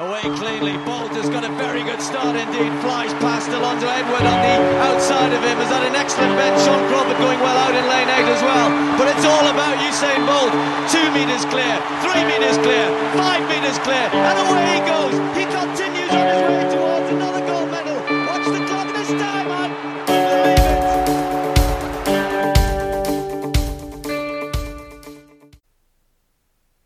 [0.00, 0.72] away cleanly.
[0.88, 2.72] Bolt has got a very good start indeed.
[2.80, 4.56] Flies past Alonso Edward on the
[4.88, 5.60] outside of him.
[5.60, 6.56] Has had an excellent bend.
[6.64, 8.68] Sean Crawford going well out in lane 8 as well.
[8.96, 10.52] But it's all about Usain Bolt.
[10.88, 14.08] Two metres clear, three metres clear, five metres clear.
[14.08, 15.14] And away he goes.
[15.36, 18.00] He continues on his way towards another gold medal.
[18.24, 19.70] Watch the clock this time, man.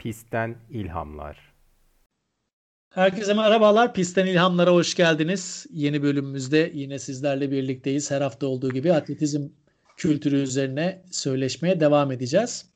[0.02, 1.53] Pistten ilhamlar.
[2.94, 3.94] Herkese merhabalar.
[3.94, 5.66] Pistten İlhamlara hoş geldiniz.
[5.70, 8.10] Yeni bölümümüzde yine sizlerle birlikteyiz.
[8.10, 9.48] Her hafta olduğu gibi atletizm
[9.96, 12.66] kültürü üzerine söyleşmeye devam edeceğiz.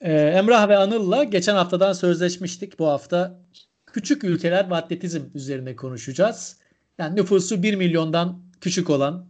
[0.00, 2.78] Ee, Emrah ve Anıl'la geçen haftadan sözleşmiştik.
[2.78, 3.40] Bu hafta
[3.86, 6.56] küçük ülkeler ve atletizm üzerine konuşacağız.
[6.98, 9.28] Yani nüfusu 1 milyondan küçük olan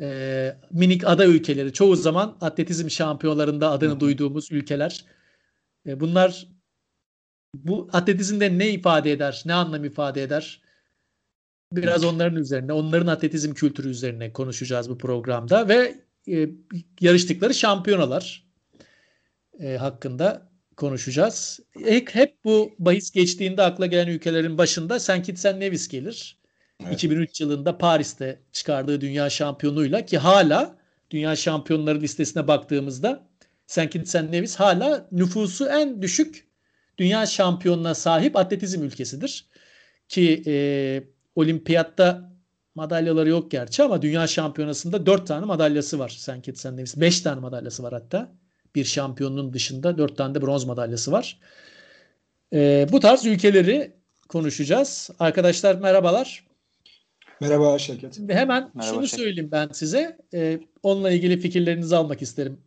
[0.00, 5.04] e, minik ada ülkeleri çoğu zaman atletizm şampiyonlarında adını duyduğumuz ülkeler.
[5.86, 6.46] E, bunlar
[7.54, 10.62] bu atletizmde ne ifade eder, ne anlam ifade eder?
[11.72, 15.94] Biraz onların üzerine, onların atletizm kültürü üzerine konuşacağız bu programda ve
[16.28, 16.48] e,
[17.00, 18.44] yarıştıkları şampiyonalar
[19.60, 21.60] e, hakkında konuşacağız.
[21.84, 25.22] Hep, hep bu bahis geçtiğinde akla gelen ülkelerin başında St.
[25.22, 26.40] Kitts and Nevis gelir.
[26.82, 26.92] Evet.
[26.92, 30.76] 2003 yılında Paris'te çıkardığı dünya şampiyonuyla ki hala
[31.10, 33.28] dünya şampiyonları listesine baktığımızda
[33.66, 33.90] St.
[33.90, 36.49] Kitts and Nevis hala nüfusu en düşük
[37.00, 39.46] dünya şampiyonuna sahip atletizm ülkesidir.
[40.08, 40.54] Ki e,
[41.34, 42.30] olimpiyatta
[42.74, 46.42] madalyaları yok gerçi ama dünya şampiyonasında 4 tane madalyası var St.
[46.42, 46.96] Kitts and Nevis.
[46.96, 48.32] 5 tane madalyası var hatta.
[48.74, 51.38] Bir şampiyonun dışında 4 tane de bronz madalyası var.
[52.52, 53.92] E, bu tarz ülkeleri
[54.28, 55.10] konuşacağız.
[55.18, 56.46] Arkadaşlar merhabalar.
[57.40, 58.14] Merhaba Şevket.
[58.14, 59.20] Şimdi hemen Merhaba şunu Şef.
[59.20, 60.18] söyleyeyim ben size.
[60.34, 62.60] E, onunla ilgili fikirlerinizi almak isterim.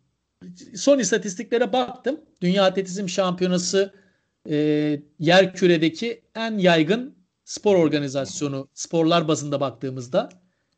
[0.74, 2.20] Son istatistiklere baktım.
[2.40, 4.03] Dünya Atletizm Şampiyonası
[4.50, 7.14] e, yer küredeki en yaygın
[7.44, 10.28] spor organizasyonu sporlar bazında baktığımızda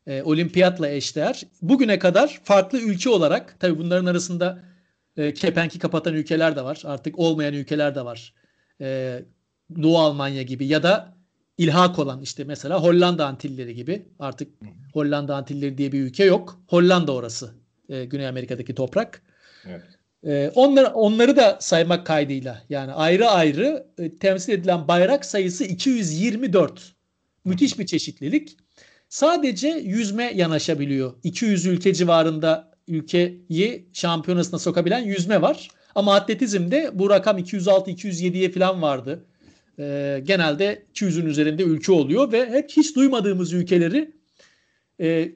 [0.07, 1.43] e, olimpiyatla eşdeğer.
[1.63, 4.65] Bugüne kadar farklı ülke olarak tabii bunların arasında
[5.17, 6.83] e, kepenki kapatan ülkeler de var.
[6.85, 8.35] Artık olmayan ülkeler de var.
[8.81, 9.23] E,
[9.83, 11.17] Doğu Almanya gibi ya da
[11.59, 14.53] ilhak olan işte mesela Hollanda Antilleri gibi artık
[14.93, 16.61] Hollanda Antilleri diye bir ülke yok.
[16.69, 17.55] Hollanda orası.
[17.89, 19.23] e, Güney Amerika'daki toprak.
[19.67, 19.96] Evet.
[20.27, 26.93] Ee, onları, onları da saymak kaydıyla yani ayrı ayrı e, temsil edilen bayrak sayısı 224.
[27.45, 28.57] Müthiş bir çeşitlilik.
[29.09, 31.15] Sadece yüzme yanaşabiliyor.
[31.23, 35.69] 200 ülke civarında ülkeyi şampiyonasına sokabilen yüzme var.
[35.95, 39.25] Ama atletizmde bu rakam 206-207'ye falan vardı.
[39.79, 44.13] Ee, genelde 200'ün üzerinde ülke oluyor ve hep hiç duymadığımız ülkeleri
[45.01, 45.33] e,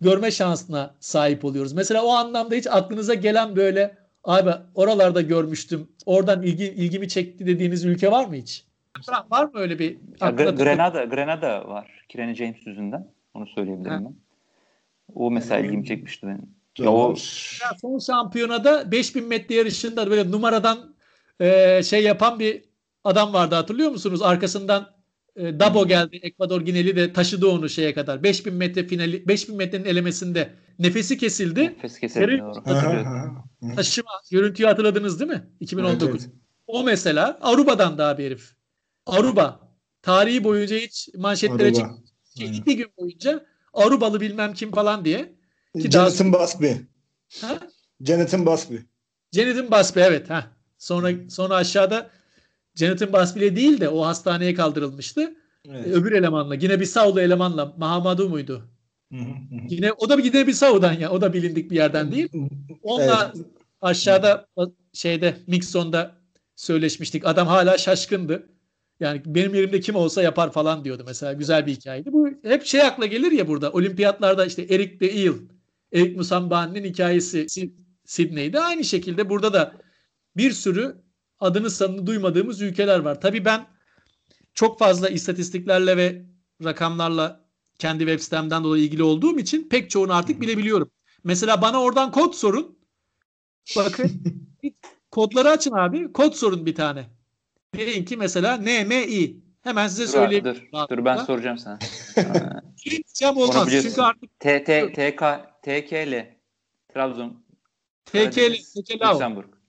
[0.00, 1.72] görme şansına sahip oluyoruz.
[1.72, 5.88] Mesela o anlamda hiç aklınıza gelen böyle abi oralarda görmüştüm.
[6.06, 8.64] Oradan ilgi, ilgimi çekti dediğiniz ülke var mı hiç?
[9.30, 9.96] Var mı öyle bir?
[10.20, 12.04] Ya, Grenada, Grenada var.
[12.08, 13.12] Kirene James yüzünden.
[13.34, 14.00] Onu söyleyebilirim Ha.
[14.04, 14.14] ben.
[15.14, 15.66] O mesela Hmm.
[15.66, 16.54] ilgimi çekmişti benim.
[16.78, 17.08] Ya o
[17.62, 20.94] Ya son şampiyonada 5000 metre yarışında böyle numaradan
[21.40, 22.64] e, şey yapan bir
[23.04, 24.22] adam vardı hatırlıyor musunuz?
[24.22, 24.91] Arkasından
[25.36, 26.20] e, Dabo geldi.
[26.22, 28.22] Ekvador Gineli de taşıdı onu şeye kadar.
[28.22, 31.60] 5000 metre finali 5000 metrenin elemesinde nefesi kesildi.
[31.60, 33.74] nefes kesildi doğru.
[33.76, 35.50] Taşıma görüntüyü hatırladınız değil mi?
[35.60, 36.08] 2019.
[36.08, 36.34] Evet.
[36.66, 38.52] O mesela Aruba'dan daha bir herif.
[39.06, 39.72] Aruba.
[40.02, 41.72] Tarihi boyunca hiç manşetlere.
[41.76, 42.52] Aynen.
[42.52, 45.18] İki gün boyunca Arubalı bilmem kim falan diye.
[45.82, 46.72] Ki daha- Jonathan Busby.
[47.40, 47.58] Ha?
[48.00, 48.76] Jonathan Busby.
[49.32, 50.30] Jonathan Busby evet.
[50.30, 50.46] Ha.
[50.78, 52.10] Sonra sonra aşağıda
[52.74, 55.34] Jonathan Busby'le değil de o hastaneye kaldırılmıştı.
[55.68, 55.86] Evet.
[55.86, 56.54] Öbür elemanla.
[56.54, 57.74] Yine bir Sau'lu elemanla.
[57.78, 58.68] Mahamadu muydu?
[59.68, 61.10] Yine o da yine bir Sau'dan ya.
[61.10, 62.28] O da bilindik bir yerden değil.
[62.82, 63.46] Onunla Evet.
[63.80, 64.46] aşağıda
[64.92, 66.14] şeyde Mixon'da
[66.56, 67.26] söyleşmiştik.
[67.26, 68.48] Adam hala şaşkındı.
[69.00, 71.32] Yani benim yerimde kim olsa yapar falan diyordu mesela.
[71.32, 72.12] Güzel bir hikayeydi.
[72.12, 73.72] Bu hep şey akla gelir ya burada.
[73.72, 75.32] Olimpiyatlarda işte Eric de Eel,
[75.92, 77.46] Eric Musambani'nin hikayesi
[78.04, 78.60] Sydney'de.
[78.60, 79.72] Aynı şekilde burada da
[80.36, 80.96] bir sürü
[81.42, 83.20] adını sanını duymadığımız ülkeler var.
[83.20, 83.66] Tabii ben
[84.54, 86.22] çok fazla istatistiklerle ve
[86.64, 87.44] rakamlarla
[87.78, 90.90] kendi web sitemden dolayı ilgili olduğum için pek çoğunu artık bilebiliyorum.
[91.24, 92.78] Mesela bana oradan kod sorun.
[93.76, 94.10] Bakın
[95.10, 96.12] kodları açın abi.
[96.12, 97.06] Kod sorun bir tane.
[97.76, 99.42] Deyin ki mesela NMI.
[99.62, 100.56] Hemen size Dur, dur,
[100.90, 101.78] dur ben soracağım sana.
[102.84, 103.68] Diyeceğim olmaz.
[103.82, 105.22] Çünkü artık T, T, TK,
[105.62, 106.36] TKL.
[106.94, 107.44] Trabzon.
[108.12, 109.61] Karadeniz, TK'li Lüksemburg.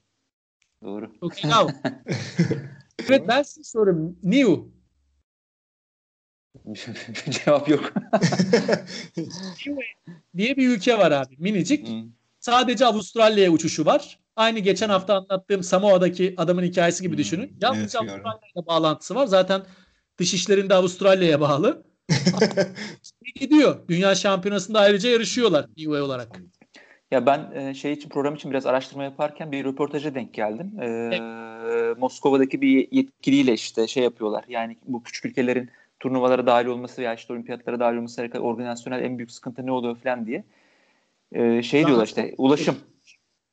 [0.84, 1.12] Doğru.
[1.22, 1.74] Okinawa.
[3.10, 4.16] evet ben size soruyorum.
[4.24, 4.56] New.
[7.32, 7.94] Cevap yok.
[10.38, 11.36] diye bir ülke var abi.
[11.38, 11.88] Minicik.
[11.90, 11.94] Hı.
[12.40, 14.20] Sadece Avustralya'ya uçuşu var.
[14.36, 17.44] Aynı geçen hafta anlattığım Samoa'daki adamın hikayesi gibi Hmm, düşünün.
[17.44, 18.14] evet, Yalnızca gördüm.
[18.14, 19.26] Avustralya'yla bağlantısı var.
[19.28, 19.62] Zaten
[20.18, 21.84] Dışişlerinde Avustralya'ya bağlı.
[23.36, 23.88] gidiyor.
[23.88, 26.40] Dünya Şampiyonası'nda ayrıca yarışıyorlar UA olarak.
[27.14, 30.82] Ya ben e, şey için program için biraz araştırma yaparken bir röportaja denk geldim.
[30.82, 31.20] E,
[32.00, 34.46] Moskova'daki bir yetkiliyle işte şey yapıyorlar.
[34.48, 35.70] Yani bu küçük ülkelerin
[36.00, 40.26] turnuvalara dahil olması veya işte olimpiyatlara dahil olması organizasyonel en büyük sıkıntı ne oluyor falan
[40.26, 40.44] diye.
[41.32, 42.78] E, şey diyorlar işte ulaşım.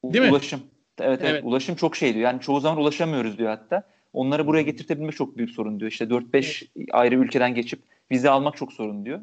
[0.04, 0.30] Değil mi?
[0.30, 0.60] Ulaşım.
[1.00, 1.44] Evet, evet Evet.
[1.44, 2.24] ulaşım çok şey diyor.
[2.24, 3.82] Yani çoğu zaman ulaşamıyoruz diyor hatta.
[4.12, 5.90] Onları buraya getirtebilmek çok büyük sorun diyor.
[5.90, 7.80] İşte 4-5 ayrı ülkeden geçip
[8.10, 9.20] vize almak çok sorun diyor.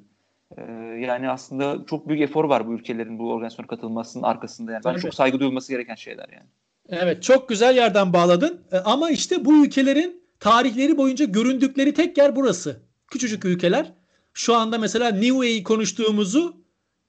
[0.58, 0.62] Ee,
[1.06, 4.72] yani aslında çok büyük efor var bu ülkelerin bu organizasyona katılmasının arkasında.
[4.72, 5.02] Yani ben Tabii.
[5.02, 6.48] çok saygı duyulması gereken şeyler yani.
[6.90, 8.62] Evet çok güzel yerden bağladın.
[8.72, 12.82] E, Ama işte bu ülkelerin tarihleri boyunca göründükleri tek yer burası.
[13.08, 13.94] Küçücük ülkeler.
[14.34, 16.58] Şu anda mesela Niue'yi konuştuğumuzu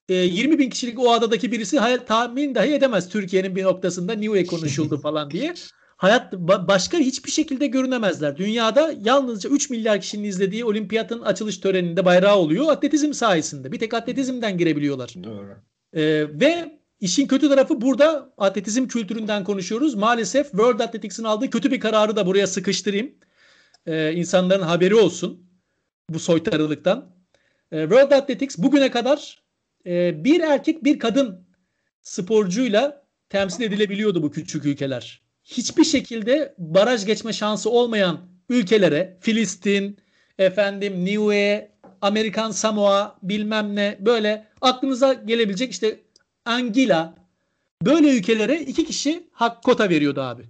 [0.09, 3.09] e, 20 bin kişilik o adadaki birisi hayal, tahmin dahi edemez.
[3.09, 5.55] Türkiye'nin bir noktasında Niue konuşuldu falan diye.
[5.99, 8.37] Hayat ba- başka hiçbir şekilde görünemezler.
[8.37, 13.73] Dünyada yalnızca 3 milyar kişinin izlediği olimpiyatın açılış töreninde bayrağı oluyor atletizm sayesinde.
[13.73, 15.15] Bir tek atletizmden girebiliyorlar.
[15.25, 15.57] Doğru.
[15.93, 19.95] Ee, ve işin kötü tarafı burada atletizm kültüründen konuşuyoruz.
[19.95, 23.15] Maalesef World Athletics'in aldığı kötü bir kararı da buraya sıkıştırayım.
[23.87, 25.51] Ee, insanların haberi olsun
[26.11, 27.17] bu soytarılıktan.
[27.73, 29.43] Ee, World Athletics bugüne kadar
[29.87, 31.49] e, bir erkek bir kadın
[32.03, 35.28] sporcuyla temsil edilebiliyordu bu küçük ülkeler.
[35.49, 39.99] Hiçbir şekilde baraj geçme şansı olmayan ülkelere Filistin,
[40.39, 46.01] efendim Niue, Amerikan Samoa bilmem ne böyle aklınıza gelebilecek işte
[46.45, 47.15] Angila
[47.83, 50.43] böyle ülkelere iki kişi hak kota veriyordu abi.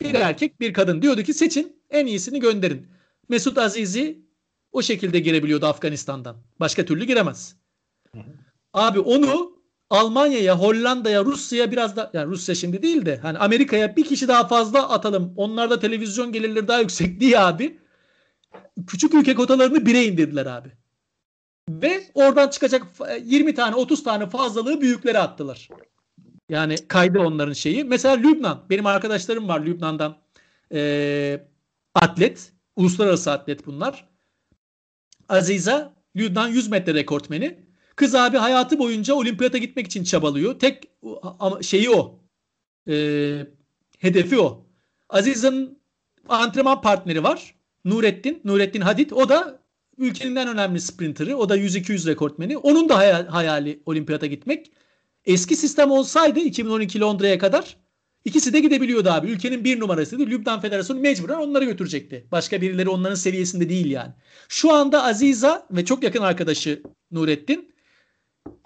[0.00, 2.86] Bir erkek bir kadın diyordu ki seçin en iyisini gönderin.
[3.28, 4.18] Mesut Aziz'i
[4.72, 6.36] o şekilde girebiliyordu Afganistan'dan.
[6.60, 7.56] Başka türlü giremez.
[8.72, 9.51] Abi onu
[9.92, 14.48] Almanya'ya, Hollanda'ya, Rusya'ya biraz da yani Rusya şimdi değil de hani Amerika'ya bir kişi daha
[14.48, 15.34] fazla atalım.
[15.36, 17.78] Onlarda televizyon gelirleri daha yüksek diye abi.
[18.86, 20.68] Küçük ülke kotalarını bire indirdiler abi.
[21.68, 22.86] Ve oradan çıkacak
[23.24, 25.68] 20 tane 30 tane fazlalığı büyüklere attılar.
[26.48, 27.84] Yani kaydı onların şeyi.
[27.84, 28.64] Mesela Lübnan.
[28.70, 30.16] Benim arkadaşlarım var Lübnan'dan.
[30.72, 31.46] Ee,
[31.94, 32.52] atlet.
[32.76, 34.08] Uluslararası atlet bunlar.
[35.28, 37.61] Aziza Lübnan 100 metre rekortmeni.
[37.96, 40.58] Kız abi hayatı boyunca olimpiyata gitmek için çabalıyor.
[40.58, 40.90] Tek
[41.62, 42.20] şeyi o.
[42.88, 43.46] Ee,
[43.98, 44.66] hedefi o.
[45.08, 45.78] Aziza'nın
[46.28, 47.54] antrenman partneri var.
[47.84, 48.40] Nurettin.
[48.44, 49.10] Nurettin Hadid.
[49.10, 49.62] O da
[49.98, 51.36] ülkenin en önemli sprinterı.
[51.36, 52.56] O da 100-200 rekortmeni.
[52.58, 54.70] Onun da hayal- hayali olimpiyata gitmek.
[55.24, 57.76] Eski sistem olsaydı 2012 Londra'ya kadar
[58.24, 59.30] ikisi de gidebiliyordu abi.
[59.30, 60.26] Ülkenin bir numarasıydı.
[60.26, 62.26] Lübnan Federasyonu mecburen onları götürecekti.
[62.32, 64.12] Başka birileri onların seviyesinde değil yani.
[64.48, 67.71] Şu anda Aziza ve çok yakın arkadaşı Nurettin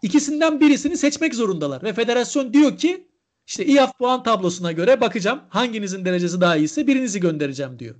[0.02, 1.82] ikisinden birisini seçmek zorundalar.
[1.82, 3.06] Ve federasyon diyor ki
[3.46, 7.94] işte İAF puan tablosuna göre bakacağım hanginizin derecesi daha iyiyse birinizi göndereceğim diyor.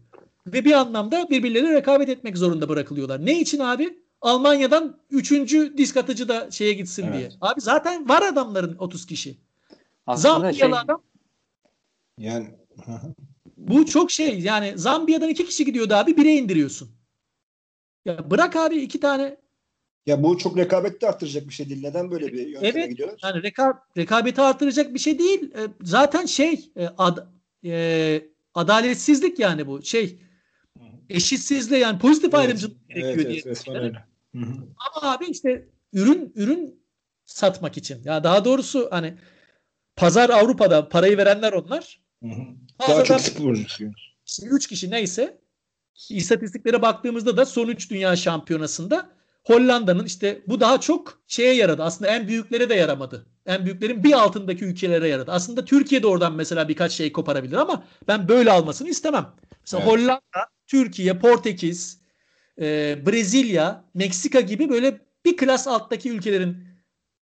[0.46, 3.26] Ve bir anlamda birbirleri rekabet etmek zorunda bırakılıyorlar.
[3.26, 3.98] Ne için abi?
[4.20, 5.30] Almanya'dan 3.
[5.76, 7.18] disk atıcı da şeye gitsin Evet.
[7.18, 7.30] diye.
[7.40, 9.38] Abi zaten var adamların 30 kişi.
[10.06, 11.02] Aslında şey, Zambiyalı adam
[12.18, 12.46] Yani
[13.56, 16.88] bu çok şey yani Zambiya'dan iki kişi gidiyordu abi bire indiriyorsun.
[18.04, 19.36] Ya bırak abi iki tane
[20.06, 21.82] ya bu çok rekabeti arttıracak bir şey değil.
[21.82, 23.20] Neden böyle bir yönteme Evet, gidiyorlar?
[23.22, 25.50] yani reka- rekabeti artıracak bir şey değil.
[25.54, 27.26] E, zaten şey e, ad-
[27.64, 28.22] e,
[28.54, 30.18] adaletsizlik yani bu şey
[31.10, 33.42] eşitsizliğe yani pozitif ayrımcılık gerekiyor evet, diye.
[33.46, 34.04] evet, öyle.
[34.34, 36.82] Ama abi işte ürün ürün
[37.24, 38.02] satmak için.
[38.04, 39.14] Ya daha doğrusu hani
[39.96, 42.00] pazar Avrupa'da parayı verenler onlar.
[42.22, 42.42] Hı hı.
[42.88, 43.94] Daha çok sporcu çıkıyor.
[44.24, 45.38] Şimdi 3 kişi neyse
[46.10, 49.15] istatistiklere baktığımızda da son 3 dünya şampiyonasında
[49.46, 51.82] Hollanda'nın işte bu daha çok şeye yaradı.
[51.82, 53.26] Aslında en büyüklere de yaramadı.
[53.46, 55.32] En büyüklerin bir altındaki ülkelere yaradı.
[55.32, 59.26] Aslında Türkiye de oradan mesela birkaç şey koparabilir ama ben böyle almasını istemem.
[59.60, 59.92] Mesela Evet.
[59.92, 62.00] Hollanda, Türkiye, Portekiz,
[62.60, 66.68] e, Brezilya, Meksika gibi böyle bir klas alttaki ülkelerin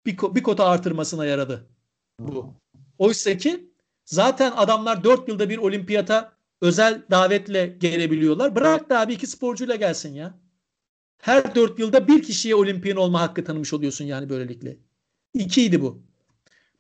[0.06, 1.68] bir, bir kota artırmasına yaradı
[2.20, 2.54] bu.
[2.98, 3.70] Oysa ki
[4.06, 8.56] zaten adamlar 4 yılda bir olimpiyata özel davetle gelebiliyorlar.
[8.56, 10.43] Bırak da abi iki sporcuyla gelsin ya.
[11.24, 14.78] Her 4 yılda bir kişiye olimpiyan olma hakkı tanımış oluyorsun yani böylelikle.
[15.34, 16.02] İkiydi bu.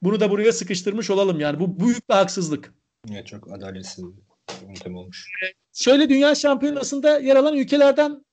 [0.01, 1.59] Bunu da buraya sıkıştırmış olalım yani.
[1.59, 2.73] Bu büyük bir haksızlık.
[3.11, 5.27] Evet, çok adaletsiz bir yöntem olmuş.
[5.73, 8.25] Şöyle dünya şampiyonasında yer alan ülkelerden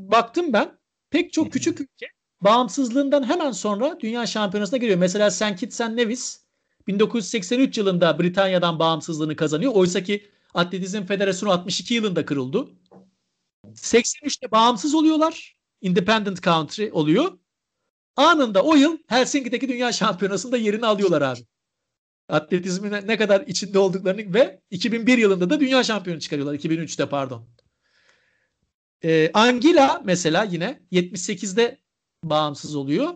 [0.00, 0.78] baktım ben.
[1.10, 2.06] Pek çok küçük ülke
[2.40, 4.98] bağımsızlığından hemen sonra dünya şampiyonasına giriyor.
[4.98, 5.56] Mesela St.
[5.56, 6.40] Kitts and Nevis
[6.86, 9.72] 1983 yılında Britanya'dan bağımsızlığını kazanıyor.
[9.74, 12.68] Oysa ki Atletizm Federasyonu 62 yılında kırıldı.
[13.64, 15.55] 83'te bağımsız oluyorlar.
[15.86, 17.38] Independent country oluyor.
[18.16, 21.40] Anında o yıl Helsinki'deki dünya şampiyonasında yerini alıyorlar abi.
[22.28, 26.54] Atletizmin ne- kadar içinde olduklarını ve 2001 yılında da dünya şampiyonu çıkarıyorlar.
[26.54, 27.48] 2003'te pardon.
[29.04, 31.78] E, Angila mesela yine 78'de
[32.24, 33.14] bağımsız oluyor.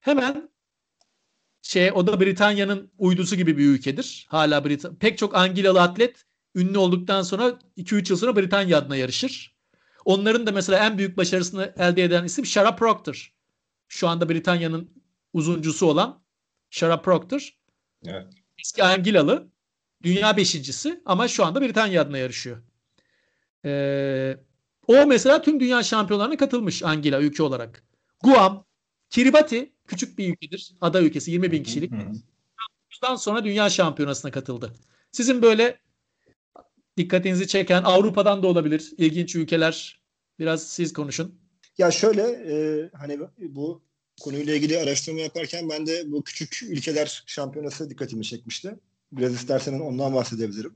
[0.00, 0.50] Hemen
[1.62, 4.26] şey o da Britanya'nın uydusu gibi bir ülkedir.
[4.28, 9.55] Hala Brit pek çok Angilalı atlet ünlü olduktan sonra 2-3 yıl sonra Britanya adına yarışır.
[10.06, 13.34] Onların da mesela en büyük başarısını elde eden isim Shara Proctor.
[13.88, 14.90] Şu anda Britanya'nın
[15.32, 16.22] uzuncusu olan
[16.70, 17.56] Shara Proctor.
[18.06, 18.26] Evet.
[18.58, 19.50] Eski Angilalı.
[20.02, 22.62] Dünya beşincisi ama şu anda Britanya adına yarışıyor.
[23.64, 24.36] Ee,
[24.86, 27.84] o mesela tüm dünya şampiyonlarına katılmış Angila ülke olarak.
[28.22, 28.66] Guam,
[29.10, 30.72] Kiribati küçük bir ülkedir.
[30.80, 31.92] Ada ülkesi 20 bin kişilik.
[32.92, 34.72] Bundan sonra dünya şampiyonasına katıldı.
[35.12, 35.80] Sizin böyle
[36.96, 38.92] dikkatinizi çeken Avrupa'dan da olabilir.
[38.98, 40.00] ilginç ülkeler.
[40.38, 41.34] Biraz siz konuşun.
[41.78, 43.82] Ya şöyle e, hani bu
[44.20, 48.76] konuyla ilgili araştırma yaparken ben de bu küçük ülkeler şampiyonası dikkatimi çekmişti.
[49.12, 50.74] Biraz istersen ondan bahsedebilirim.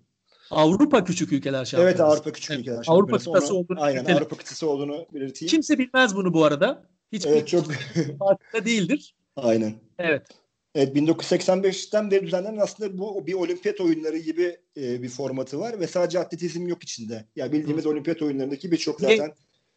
[0.51, 1.91] Avrupa küçük ülkeler şampiyonası.
[1.99, 3.25] Evet Avrupa küçük Evet, ülkeler Avrupa şampiyonası.
[3.33, 4.05] kıtası Onu- olduğunu Aynen.
[4.05, 5.51] Avrupa kıtası olduğunu belirteyim.
[5.51, 6.87] Kimse bilmez bunu bu arada.
[7.13, 7.67] Hiçbir Evet çok
[8.19, 9.15] farkında değildir.
[9.37, 9.75] aynen.
[9.99, 10.27] Evet.
[10.75, 15.87] Evet 1985'ten beri düzenlenen aslında bu bir olimpiyat oyunları gibi e, bir formatı var ve
[15.87, 17.25] sadece atletizm yok içinde.
[17.37, 19.33] Ya bildiğimiz olimpiyat oyunlarındaki birçok zaten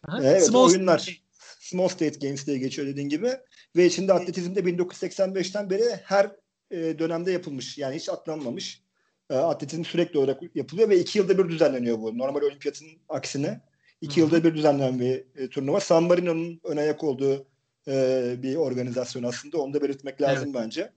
[0.08, 0.24] Aha.
[0.24, 1.24] Evet, Small oyunlar.
[1.60, 3.30] Small State Games diye geçiyor dediğin gibi.
[3.76, 6.32] Ve içinde atletizmde 1985'ten beri her
[6.72, 7.78] e, dönemde yapılmış.
[7.78, 8.84] Yani hiç atlanmamış.
[9.30, 12.18] E, atletizm sürekli olarak yapılıyor ve iki yılda bir düzenleniyor bu.
[12.18, 13.62] Normal olimpiyatın aksine.
[14.02, 14.26] iki Hı hı.
[14.26, 15.80] yılda bir düzenlenen bir e, turnuva.
[15.80, 17.48] San Marino'nun ön ayak olduğu
[17.88, 19.58] e, bir organizasyon aslında.
[19.58, 20.92] Onu da belirtmek lazım bence.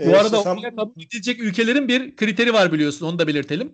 [0.00, 0.44] E, Bu arada işte
[0.76, 3.06] kabul edilecek ülkelerin bir kriteri var biliyorsun.
[3.06, 3.72] Onu da belirtelim.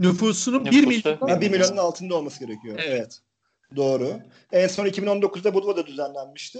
[0.00, 2.78] Nüfusunun 1 Nüfusu- milyon Ha, 1 milyonun altında olması gerekiyor.
[2.78, 2.90] Evet.
[2.90, 3.18] Evet.
[3.76, 4.20] Doğru.
[4.52, 6.58] En son 2019'da Budva'da düzenlenmişti.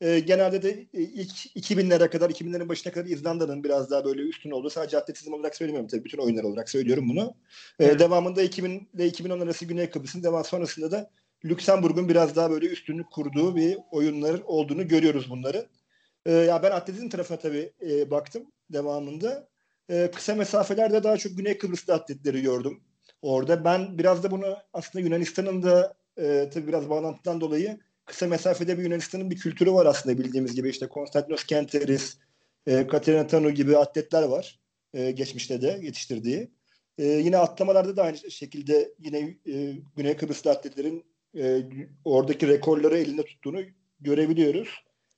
[0.00, 4.50] Ee, genelde de e, ilk 2000'lere kadar, 2000'lerin başına kadar İzlanda'nın biraz daha böyle üstün
[4.50, 4.70] olduğu.
[4.70, 6.04] Sadece atletizm olarak söylemiyorum tabii.
[6.04, 7.34] Bütün oyunlar olarak söylüyorum bunu.
[7.80, 8.00] Ee, Evet.
[8.00, 11.10] Devamında 2000 ile 2010 arası Güney Kıbrıs'ın devam sonrasında da
[11.44, 15.68] Lüksemburg'un biraz daha böyle üstünlük kurduğu bir oyunlar olduğunu görüyoruz bunları.
[16.26, 19.48] Ee, ya ben atletizm tarafına tabii e, baktım devamında.
[19.90, 22.80] Ee, kısa mesafelerde daha çok Güney Kıbrıs'ta atletleri gördüm
[23.22, 23.64] orada.
[23.64, 28.82] Ben biraz da bunu aslında Yunanistan'ın da e, tabii biraz bağlantıdan dolayı kısa mesafede bir
[28.82, 30.68] Yunanistan'ın bir kültürü var aslında bildiğimiz gibi.
[30.68, 32.18] işte Konstantinos Kenteris,
[32.66, 34.60] e, Katerina Tanu gibi atletler var
[34.94, 36.50] e, geçmişte de yetiştirdiği.
[36.98, 41.04] E, yine atlamalarda da aynı şekilde yine e, Güney Kıbrıslı atletlerin
[41.36, 41.62] e,
[42.04, 43.60] oradaki rekorları elinde tuttuğunu
[44.00, 44.68] görebiliyoruz.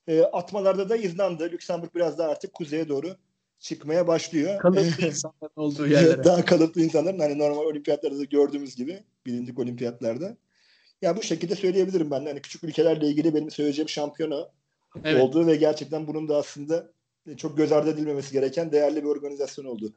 [0.08, 3.16] E, atmalarda da İzlanda, Lüksemburg biraz daha artık kuzeye doğru
[3.58, 4.58] çıkmaya başlıyor.
[4.58, 6.24] kalıplı insanların olduğu yerlere.
[6.24, 10.36] Daha kalıplı insanların hani normal olimpiyatlarda da gördüğümüz gibi bilindik olimpiyatlarda.
[11.02, 12.26] Ya bu şekilde söyleyebilirim ben.
[12.26, 14.48] Hani küçük ülkelerle ilgili benim söyleyeceğim şampiyona
[15.04, 15.22] Evet.
[15.22, 16.90] olduğu ve gerçekten bunun da aslında
[17.36, 19.92] çok göz ardı edilmemesi gereken değerli bir organizasyon oldu.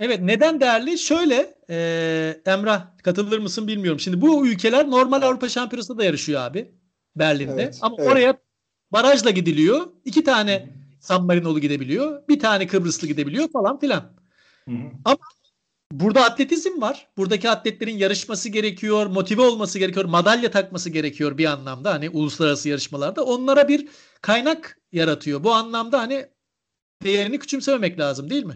[0.00, 0.98] Evet neden değerli?
[0.98, 4.00] Şöyle e, Emrah katılır mısın bilmiyorum.
[4.00, 6.74] Şimdi bu ülkeler normal Avrupa Şampiyonası'nda da yarışıyor abi.
[7.16, 7.62] Berlin'de.
[7.62, 8.12] Evet, Ama evet.
[8.12, 8.38] oraya
[8.92, 9.86] barajla gidiliyor.
[10.04, 10.68] İki tane
[11.00, 12.28] San Marino'lu gidebiliyor.
[12.28, 14.12] Bir tane Kıbrıslı gidebiliyor falan filan.
[15.92, 17.08] Burada atletizm var.
[17.16, 23.24] Buradaki atletlerin yarışması gerekiyor, motive olması gerekiyor, madalya takması gerekiyor bir anlamda hani uluslararası yarışmalarda.
[23.24, 23.88] Onlara bir
[24.20, 25.44] kaynak yaratıyor.
[25.44, 26.26] Bu anlamda hani
[27.02, 28.54] değerini küçümsememek lazım değil mi?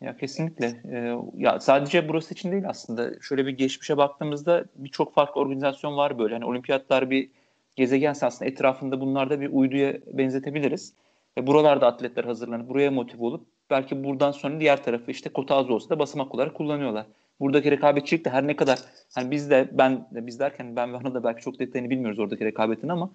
[0.00, 0.66] Ya kesinlikle.
[0.92, 3.20] Ee, ya sadece burası için değil aslında.
[3.20, 6.34] Şöyle bir geçmişe baktığımızda birçok farklı organizasyon var böyle.
[6.34, 7.28] Hani olimpiyatlar bir
[7.76, 10.92] gezegense aslında etrafında bunlarda bir uyduya benzetebiliriz.
[11.38, 15.70] Ve buralarda atletler hazırlanıp buraya motive olup belki buradan sonra diğer tarafı işte kota az
[15.70, 17.06] olsa da basamak olarak kullanıyorlar.
[17.40, 18.78] Buradaki rekabetçilik de her ne kadar
[19.14, 22.44] hani biz de ben biz derken ben ve Anıl da belki çok detayını bilmiyoruz oradaki
[22.44, 23.10] rekabetin ama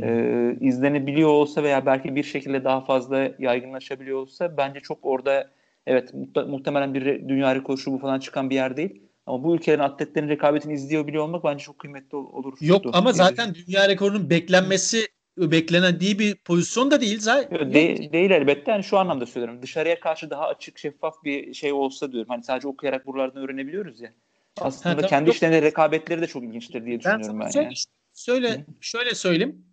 [0.00, 5.50] e, izlenebiliyor olsa veya belki bir şekilde daha fazla yaygınlaşabiliyor olsa bence çok orada
[5.86, 9.02] evet muhte- muhtemelen bir dünya rekoru şu bu falan çıkan bir yer değil.
[9.26, 12.58] Ama bu ülkelerin atletlerin rekabetini izliyor biliyor olmak bence çok kıymetli ol- olur.
[12.60, 13.36] Yok ama İzleyici.
[13.36, 15.06] zaten dünya rekorunun beklenmesi
[15.38, 17.72] beklendiği bir pozisyon da değil zaten.
[17.74, 18.70] De- değil elbette.
[18.70, 19.62] Yani şu anlamda söylüyorum.
[19.62, 22.28] Dışarıya karşı daha açık, şeffaf bir şey olsa diyorum.
[22.28, 24.12] Hani sadece okuyarak buralardan öğrenebiliyoruz ya.
[24.60, 25.36] Aslında tamam, kendi yok.
[25.36, 27.50] içlerinde rekabetleri de çok ilginçtir diye Ben düşünüyorum sana ben.
[27.50, 27.74] söyle, yani.
[28.12, 28.64] söyle, Hı.
[28.80, 29.64] şöyle söyleyeyim.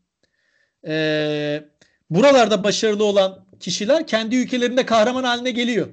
[0.87, 1.63] Ee,
[2.09, 5.87] buralarda başarılı olan kişiler kendi ülkelerinde kahraman haline geliyor.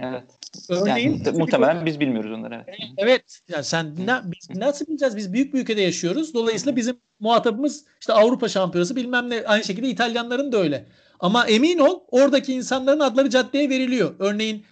[0.00, 0.24] Evet.
[0.68, 2.64] Örneğin Yani, muhte- muhtemelen biz bilmiyoruz onları.
[2.66, 2.78] Evet.
[2.96, 3.40] Evet.
[3.48, 5.16] Yani sen ne, biz nasıl bileceğiz?
[5.16, 6.34] Biz büyük bir ülkede yaşıyoruz.
[6.34, 9.44] Dolayısıyla bizim muhatabımız işte Avrupa şampiyonası bilmem ne.
[9.46, 10.86] Aynı şekilde İtalyanların da öyle.
[11.20, 14.14] Ama emin ol oradaki insanların adları caddeye veriliyor.
[14.18, 14.64] Örneğin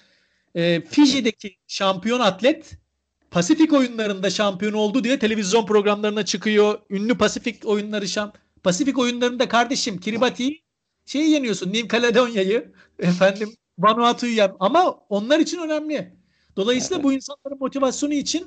[0.55, 2.71] e, Fiji'deki şampiyon atlet
[3.31, 6.79] Pasifik oyunlarında şampiyon oldu diye televizyon programlarına çıkıyor.
[6.91, 8.33] Ünlü Pasifik oyunları şam
[8.63, 10.63] Pasifik oyunlarında kardeşim Kiribati'yi
[11.07, 11.73] şeyi yeniyorsun.
[11.73, 14.53] New Caledonya'yı efendim Vanuatu'yu yen.
[14.61, 16.17] Ama onlar için önemli.
[16.57, 17.05] Dolayısıyla Evet.
[17.05, 18.47] bu insanların motivasyonu için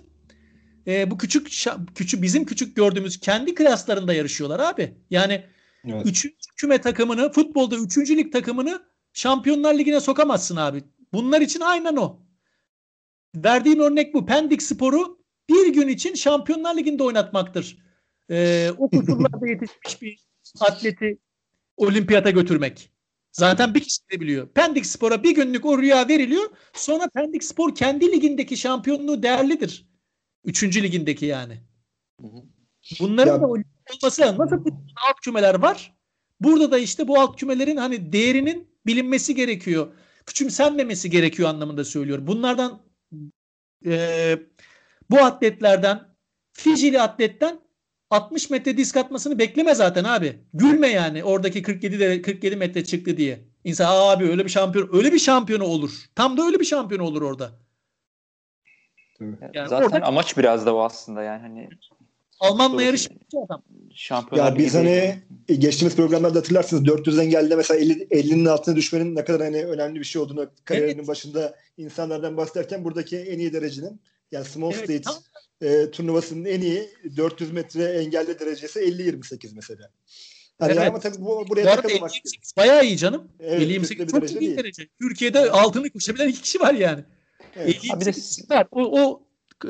[0.88, 1.48] e, bu küçük
[1.96, 4.98] küçük bizim küçük gördüğümüz kendi klaslarında yarışıyorlar abi.
[5.10, 5.46] Yani
[5.88, 6.06] Evet.
[6.06, 8.82] Üçüncü küme takımını, futbolda üçüncü lig takımını
[9.14, 10.84] Şampiyonlar Ligi'ne sokamazsın abi.
[11.14, 12.20] Bunlar için aynen o.
[13.36, 14.26] Verdiğim örnek bu.
[14.26, 15.20] Pendik Spor'u
[15.50, 17.78] bir gün için Şampiyonlar Ligi'nde oynatmaktır.
[18.30, 20.20] Ee, o koşullarda yetişmiş bir
[20.60, 21.18] atleti
[21.78, 22.92] olimpiyata götürmek.
[23.32, 24.48] Zaten bir kişi de biliyor.
[24.50, 26.50] Pendik Spor'a bir günlük o rüya veriliyor.
[26.74, 29.90] Sonra Pendik Spor kendi ligindeki şampiyonluğu değerlidir.
[30.46, 31.62] Üçüncü ligindeki yani.
[33.00, 34.38] Bunların Ya- da olması lazım.
[34.38, 35.96] Nasıl futbolda alt kümeler var?
[36.40, 39.88] Burada da işte bu alt kümelerin hani değerinin bilinmesi gerekiyor.
[40.26, 42.28] Küçümsenmemesi gerekiyor anlamında söylüyorum.
[42.28, 42.82] Bunlardan
[43.86, 44.38] e,
[45.10, 46.16] bu atletlerden
[46.54, 47.60] Fijili atletten
[48.16, 50.40] 60 metre disk atmasını bekleme zaten abi.
[50.54, 53.40] Gülme yani oradaki 47 de 47 metre çıktı diye.
[53.64, 55.92] İnsan "Aa abi öyle bir şampiyon öyle bir şampiyonu olur.
[56.16, 57.52] Tam da öyle bir şampiyon olur orada.
[59.54, 61.70] Yani Zaten orada- amaç biraz da o aslında yani hani
[62.40, 63.62] Almanla yarışmış adam.
[63.96, 69.26] şampiyonlar Ya biz hani geçtiğimiz programlarda hatırlarsınız 400 engelde mesela 50, 50'nin altına düşmenin ne
[69.26, 71.08] kadar hani önemli bir şey olduğunu kariyerinin Evet.
[71.08, 75.16] başında insanlardan bahsederken buradaki en iyi derecinin yani Small Evet, State tam-
[75.62, 79.90] e, turnuvasının en iyi 400 metre engelde derecesi 50-28 mesela.
[80.60, 80.88] Hani Evet.
[80.88, 83.28] ama tabii bu, buraya Bu arada takılmamak 58 bayağı iyi canım.
[83.40, 84.58] Evet, 58 kötü bir çok derece iyi değil.
[84.58, 84.88] derece.
[85.02, 87.04] Türkiye'de altını koşabilen iki kişi var yani.
[87.56, 87.76] Evet.
[87.86, 88.68] 58 var.
[88.72, 89.22] O, o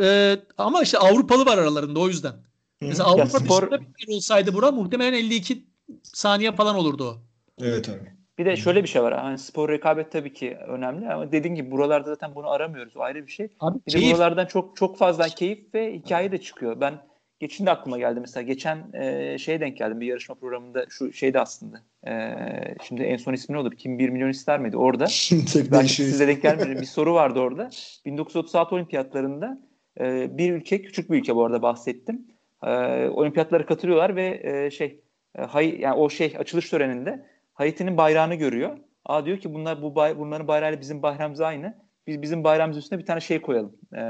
[0.04, 2.32] e, ama işte Avrupalı var aralarında o yüzden.
[2.32, 2.42] Hı.
[2.82, 5.66] Mesela Avrupa spor- dışında bir yer olsaydı bura muhtemelen 52
[6.04, 7.18] saniye falan olurdu o.
[7.64, 8.15] Evet abi.
[8.38, 9.14] Bir de şöyle bir şey var.
[9.14, 12.98] Hani spor rekabet tabii ki önemli ama dediğin gibi buralarda zaten bunu aramıyoruz.
[12.98, 13.48] O ayrı bir şey.
[13.60, 14.14] Abi Bir de keyif.
[14.14, 16.82] buralardan çok çok fazla keyif ve hikaye de çıkıyor.
[16.82, 16.94] Ben
[17.40, 18.44] geçen de aklıma geldi mesela.
[18.44, 20.86] Geçen e, şeye denk geldim bir yarışma programında.
[20.90, 21.82] Şu şeyde aslında.
[22.08, 22.36] E,
[22.84, 23.70] şimdi en son ismi ne oldu?
[23.70, 24.78] Kim 1 milyon ister miydi?
[24.78, 25.06] Orada.
[25.32, 26.10] Belki değişiyor.
[26.10, 26.82] size denk gelmedi.
[26.82, 27.70] Bir soru vardı orada.
[28.06, 29.60] 1936 olimpiyatlarında
[30.00, 32.28] e, bir ülke, küçük bir ülke bu arada bahsettim.
[32.64, 32.70] E,
[33.10, 35.00] olimpiyatlara katılıyorlar ve e, şey
[35.38, 38.78] e, hay, yani o şey açılış töreninde Haiti'nin bayrağını görüyor.
[39.06, 41.86] Aa diyor ki bunlar bu bay, bunların bayrağıyla bizim bayrağımız aynı.
[42.08, 43.78] Biz bizim bayrağımız üstüne bir tane şey koyalım.
[43.94, 44.02] E,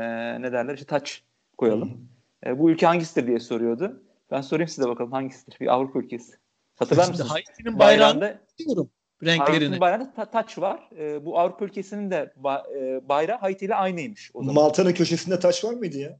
[0.41, 0.73] ne derler?
[0.73, 1.23] İşte taç
[1.58, 2.10] koyalım.
[2.45, 4.03] E, bu ülke hangisidir diye soruyordu.
[4.31, 5.60] Ben sorayım size bakalım hangisidir?
[5.60, 6.34] Bir Avrupa ülkesi.
[6.75, 7.31] Hatırlar mısınız?
[7.31, 8.25] Haiti'nin Bayrağında.
[8.25, 8.89] Haiti'nin
[9.23, 9.79] Renklerini.
[9.79, 10.89] bayrağında ta- taç var.
[10.97, 14.55] E, bu Avrupa ülkesinin de ba- e, bayrağı Haiti ile aynıymış o zaman.
[14.55, 16.17] Malta'nın köşesinde taş var mıydı ya?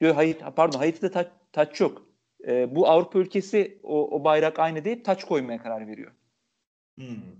[0.00, 2.06] Diyor Haiti, pardon Haiti'de taç, taç yok.
[2.46, 6.12] E, bu Avrupa ülkesi o, o bayrak aynı deyip taç koymaya karar veriyor.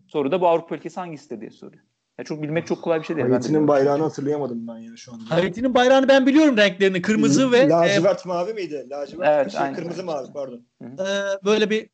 [0.08, 1.82] Soruda bu Avrupa ülkesi hangisidir diye soruyor.
[2.18, 3.28] Ya çok bilmek çok kolay bir şey değil.
[3.28, 5.30] Haiti'nin bayrağını hatırlayamadım ben ya şu anda.
[5.30, 7.02] Haiti'nin bayrağını ben biliyorum renklerini.
[7.02, 8.86] Kırmızı ve e, Lacivert mavi miydi?
[8.90, 9.74] Lacivert Evet, şey, aynen.
[9.74, 10.66] kırmızı mavi pardon.
[10.82, 11.06] e,
[11.44, 11.88] böyle bir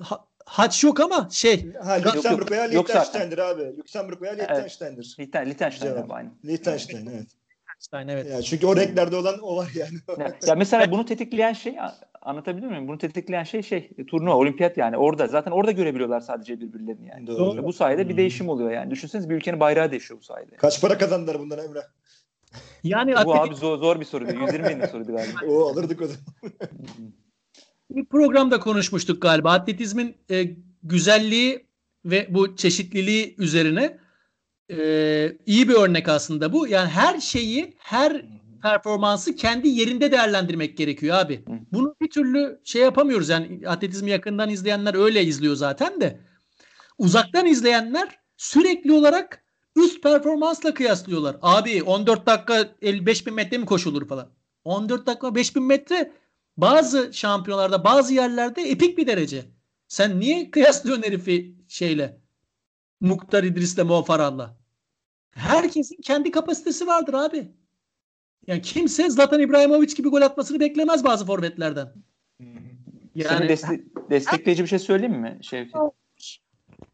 [0.00, 2.62] ha- haç yok ama şey Ha Lüksemburg veya.
[2.62, 3.76] Liechtenstein'dir abi.
[3.76, 5.16] Lüksemburg veya Liechtenstein'dir.
[5.18, 6.30] Liechtenstein, Liechtenstein aynı.
[6.44, 7.26] Liechtenstein evet.
[7.74, 8.30] Einstein evet.
[8.30, 9.94] Ya çünkü o renklerde olan o var yani.
[10.18, 11.76] Ya, ya mesela bunu tetikleyen şey
[12.24, 12.88] anlatabiliyor muyum?
[12.88, 15.26] Bunu tetikleyen şey şey turnuva, olimpiyat yani orada.
[15.26, 17.26] Zaten orada görebiliyorlar sadece birbirlerini yani.
[17.26, 17.64] Doğru.
[17.64, 18.90] Bu sayede bir değişim oluyor yani.
[18.90, 20.56] Düşünsenize bir ülkenin bayrağı değişiyor bu sayede.
[20.56, 21.80] Kaç para kazandılar bundan Emre?
[22.84, 24.32] Yani Bu atletik abi zor, zor bir soruydu.
[24.32, 25.38] 120 bin soruydu galiba.
[25.48, 26.24] O alırdık o zaman.
[27.90, 29.52] bir programda konuşmuştuk galiba.
[29.52, 30.44] Atletizmin e,
[30.82, 31.66] güzelliği
[32.04, 33.98] ve bu çeşitliliği üzerine
[34.70, 34.76] e,
[35.46, 36.68] iyi bir örnek aslında bu.
[36.68, 38.24] Yani her şeyi, her
[38.64, 41.44] performansı kendi yerinde değerlendirmek gerekiyor abi.
[41.72, 43.28] Bunu bir türlü şey yapamıyoruz.
[43.28, 46.20] Yani atletizmi yakından izleyenler öyle izliyor zaten de.
[46.98, 49.44] Uzaktan izleyenler sürekli olarak
[49.76, 51.36] üst performansla kıyaslıyorlar.
[51.42, 54.30] Abi 14 dakika 55 bin metre mi koşulur falan.
[54.64, 56.12] 14 dakika 5000 metre
[56.56, 59.44] bazı şampiyonlarda bazı yerlerde epik bir derece.
[59.88, 62.20] Sen niye kıyaslıyorsun herifi şeyle?
[63.00, 64.56] Muhtar İdris'le Mo Farah'la.
[65.30, 67.52] Herkesin kendi kapasitesi vardır abi.
[68.46, 71.88] Yani kimse Zlatan İbrahimovic gibi gol atmasını beklemez bazı forvetlerden.
[73.14, 75.82] Yani deste- destekleyici bir şey söyleyeyim mi Şevket?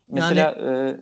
[0.09, 0.97] Mesela e,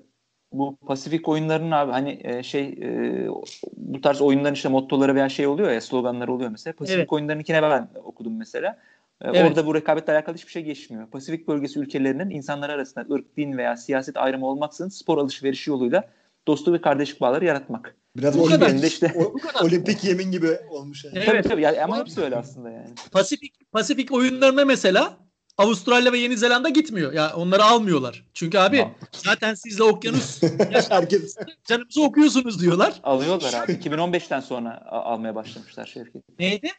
[0.52, 3.28] bu Pasifik oyunlarının abi hani e, şey e,
[3.76, 6.74] bu tarz oyunların işte mottoları veya şey oluyor ya sloganları oluyor mesela.
[6.76, 7.12] Pasifik Evet.
[7.12, 8.78] oyunlarınkine ben okudum mesela.
[9.20, 9.50] E, Evet.
[9.50, 11.06] Orada bu rekabetle alakalı hiçbir şey geçmiyor.
[11.06, 16.08] Pasifik bölgesi ülkelerinin insanlar arasında ırk, din veya siyaset ayrımı olmaksızın spor alışverişi yoluyla
[16.46, 17.96] dostluk ve kardeşlik bağları yaratmak.
[18.18, 18.66] Biraz Bu kadar.
[18.70, 19.12] olimpik, işte.
[19.16, 21.14] o- olimpik yemin gibi olmuş yani.
[21.18, 21.26] Evet.
[21.26, 22.88] Tabii tabii ya, ama hepsi öyle aslında yani.
[23.12, 25.16] Pasifik Pasifik oyunlarına mesela
[25.58, 27.12] Avustralya ve Yeni Zelanda gitmiyor.
[27.12, 28.24] Ya onları almıyorlar.
[28.34, 28.94] Çünkü abi Tamam.
[29.12, 30.42] zaten siz de okyanus
[30.90, 32.94] Herkes canımızı okuyorsunuz diyorlar.
[33.02, 33.72] Alıyorlar abi.
[33.72, 36.22] 2015'ten sonra almaya başlamışlar Şevket.
[36.38, 36.70] Neydi?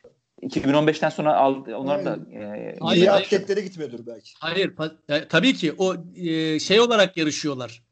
[0.44, 3.26] 2015'ten sonra al, onlar da e, Hayır, iyi hayır.
[3.26, 4.32] atletlere gitmiyordur belki.
[4.40, 7.84] Hayır, pa- e, tabii ki o e, şey olarak yarışıyorlar.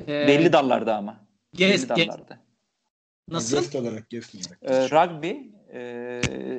[0.00, 1.16] E, belli dallarda ama.
[1.54, 2.38] Gez, belli gez- dallarda.
[3.32, 3.56] Nasıl?
[3.56, 4.58] Gest olarak, gest olarak.
[4.62, 5.32] Ee, rugby,
[5.72, 5.80] e,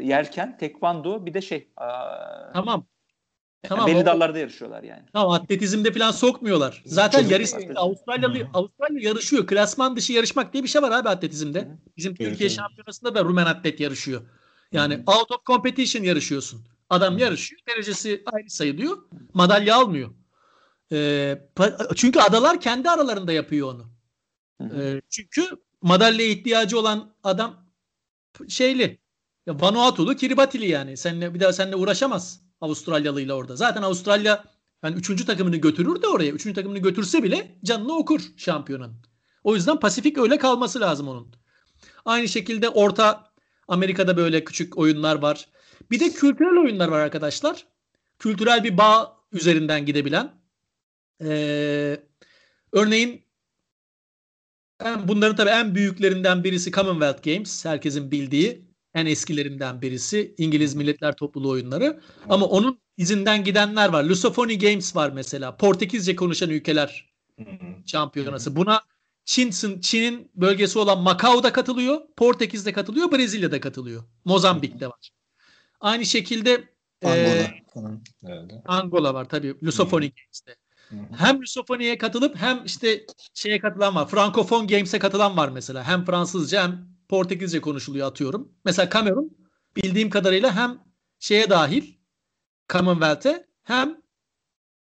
[0.04, 1.68] yelken, tekvando bir de şey.
[1.78, 2.86] Aa, Tamam.
[3.64, 3.88] Tamam.
[3.88, 5.04] belli dallarda yarışıyorlar yani.
[5.14, 6.84] Tamam atletizmde falan sokmuyorlar.
[6.86, 7.54] Zaten Çok yarış.
[7.76, 9.48] Avustralyalı Avustralya yarışıyor.
[9.48, 11.60] Klasman dışı yarışmak diye bir şey var abi atletizmde.
[11.60, 11.78] Hı hı.
[11.98, 12.58] Bizim Evet, Türkiye evet.
[12.58, 14.22] şampiyonasında da Rumen atlet yarışıyor.
[14.72, 15.18] Yani Hı hı.
[15.18, 16.62] out of competition yarışıyorsun.
[16.90, 17.62] Adam yarışıyor.
[17.68, 18.98] Derecesi aynı sayılıyor.
[19.34, 20.10] Madalya almıyor.
[20.92, 23.86] Ee, pa- çünkü adalar kendi aralarında yapıyor onu.
[24.62, 24.82] Hı hı.
[24.82, 25.48] Ee, çünkü
[25.84, 27.56] madalyaya ihtiyacı olan adam
[28.48, 29.00] şeyli.
[29.46, 30.98] Ya Vanuatu'lu, Kiribatili yani.
[30.98, 33.56] Seninle bir daha seninle uğraşamaz Avustralyalıyla orada.
[33.56, 34.44] Zaten Avustralya
[34.84, 36.32] yani üçüncü takımını götürür de oraya.
[36.32, 38.94] Üçüncü takımını götürse bile canını okur şampiyonun.
[39.44, 41.36] O yüzden Pasifik öyle kalması lazım onun.
[42.06, 43.34] Aynı şekilde Orta
[43.68, 45.48] Amerika'da böyle küçük oyunlar var.
[45.92, 47.66] Bir de kültürel oyunlar var arkadaşlar.
[48.20, 50.32] Kültürel bir bağ üzerinden gidebilen.
[51.22, 52.04] Ee,
[52.72, 53.26] örneğin
[54.86, 57.66] en- bunların tabii en büyüklerinden birisi Commonwealth Games.
[57.66, 58.62] Herkesin bildiği
[58.94, 60.36] en eskilerinden birisi.
[60.38, 62.00] İngiliz Milletler Topluluğu oyunları.
[62.30, 64.04] Ama onun izinden gidenler var.
[64.04, 65.58] Lusophony Games var mesela.
[65.58, 67.14] Portekizce konuşan ülkeler
[67.86, 68.56] şampiyonası.
[68.56, 68.82] Buna
[69.26, 72.02] Çin, Çin'in bölgesi olan Macao'da katılıyor.
[72.18, 73.12] Portekiz'de katılıyor.
[73.12, 74.04] Brezilya'da katılıyor.
[74.26, 75.10] Mozambik'te var.
[75.80, 76.64] Aynı şekilde
[77.04, 77.64] Angola e.
[78.66, 79.56] Angola var tabii.
[79.64, 80.56] Lusophony Games'te.
[81.18, 84.08] Hem Lusophony'ye katılıp hem işte şeye katılan var.
[84.08, 85.84] Frankofon Games'e katılan var mesela.
[85.84, 88.52] Hem Fransızca hem Portekizce konuşuluyor atıyorum.
[88.66, 89.38] Mesela Kamerun
[89.76, 90.80] bildiğim kadarıyla hem
[91.20, 91.94] şeye dahil
[92.70, 94.04] Commonwealth'e hem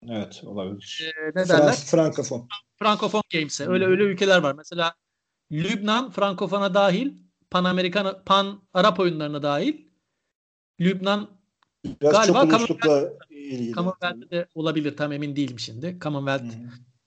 [0.09, 1.13] Evet olabilir.
[1.17, 1.75] e, ne derler?
[1.75, 2.47] Frankofon.
[2.75, 3.67] Frankofon Games'e.
[3.67, 4.55] Öyle öyle ülkeler var.
[4.55, 4.93] Mesela
[5.51, 7.17] Lübnan Frankofon'a dahil,
[7.49, 9.87] Pan Amerikan Pan Arap oyunlarına dahil.
[10.79, 11.29] Lübnan
[12.01, 13.13] Biraz Galiba çok ulustlukla
[13.59, 13.73] ilgili.
[13.73, 15.97] Commonwealth'te de olabilir tam emin değilim şimdi.
[16.01, 16.55] Commonwealth.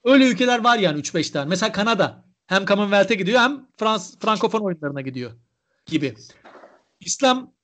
[0.05, 1.49] Öyle ülkeler var yani 3-5 tane.
[1.49, 5.33] Mesela Kanada hem Commonwealth'e gidiyor hem Frans Frankofon oyunlarına gidiyor
[5.87, 6.15] gibi.
[7.01, 7.55] İslam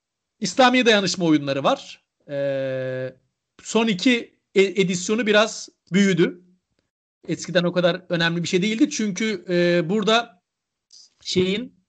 [0.41, 2.05] İslami dayanışma oyunları var.
[2.31, 3.17] Ee,
[3.63, 6.45] son iki e- edisyonu biraz büyüdü.
[7.29, 8.91] Eskiden o kadar önemli bir şey değildi.
[8.91, 10.43] Çünkü e, burada
[11.21, 11.81] şeyin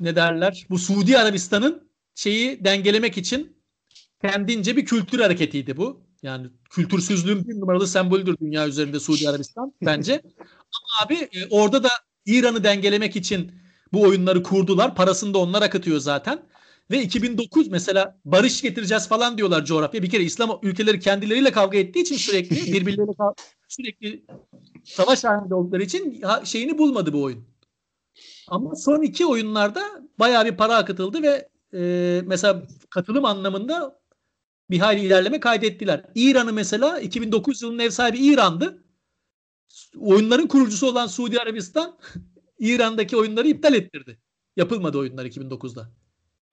[0.00, 0.66] ne derler?
[0.70, 3.57] Bu Suudi Arabistan'ın şeyi dengelemek için
[4.22, 6.00] kendince bir kültür hareketiydi bu.
[6.22, 10.22] Yani kültürsüzlüğün bir numaralı sembolüdür dünya üzerinde Suudi Arabistan bence.
[10.40, 11.88] Ama abi e, orada da
[12.26, 13.52] İran'ı dengelemek için
[13.92, 14.94] bu oyunları kurdular.
[14.94, 16.42] Parasını da onlar akıtıyor zaten.
[16.90, 20.02] Ve 2009 mesela barış getireceğiz falan diyorlar coğrafya.
[20.02, 23.12] Bir kere İslam ülkeleri kendileriyle kavga ettiği için sürekli birbirleriyle
[23.68, 24.24] sürekli
[24.84, 27.44] savaş halinde oldukları için şeyini bulmadı bu oyun.
[28.48, 29.82] Ama son iki oyunlarda
[30.18, 33.98] bayağı bir para akıtıldı ve e, mesela katılım anlamında
[34.70, 36.04] bir hayli ilerleme kaydettiler.
[36.14, 38.84] İran'ı mesela 2009 yılının ev sahibi İran'dı.
[39.98, 41.98] Oyunların kurucusu olan Suudi Arabistan
[42.58, 44.18] İran'daki oyunları iptal ettirdi.
[44.56, 45.90] Yapılmadı oyunlar 2009'da.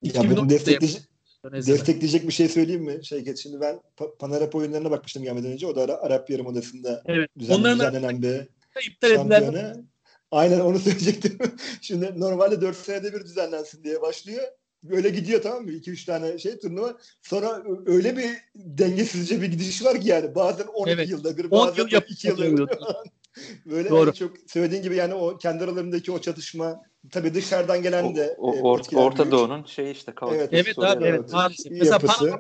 [0.02, 1.00] Ya 2019'da bunu destekleyici,
[1.44, 3.38] destekleyecek bir şey söyleyeyim mi Şevket?
[3.38, 5.68] Şimdi ben Pa- Panarap oyunlarına bakmıştım gelmeden önce.
[5.68, 7.30] O da Ara- Arap Yarımadası'nda Evet.
[7.40, 8.48] düzenli, Onların düzenlenen bir
[8.92, 9.86] iptal şampiyonu.
[10.32, 11.38] Aynen onu söyleyecektim.
[11.82, 14.44] Şimdi normalde 4 senede bir düzenlensin diye başlıyor.
[14.90, 15.72] Böyle gidiyor tamam mı?
[15.72, 16.98] 2-3 tane şey turnuva.
[17.22, 20.36] Sonra öyle bir dengesizce bir gidiş var ki yani.
[20.36, 21.10] Bazen 12 Evet.
[21.10, 22.70] yılda bir, 10 bazen yıl yap- 2 yılda yapıyor.
[22.70, 22.76] bir.
[23.72, 24.06] Böyle Doğru.
[24.08, 28.36] hani çok söylediğin gibi yani o kendi aralarındaki o çatışma tabii dışarıdan gelen O, de
[28.38, 29.32] o- e, Or- etkiler Orta büyük.
[29.32, 31.72] Doğu'nun şey işte kaotik Evet, Evet abi evet maalesef.
[31.72, 32.32] Mesela Yapısı.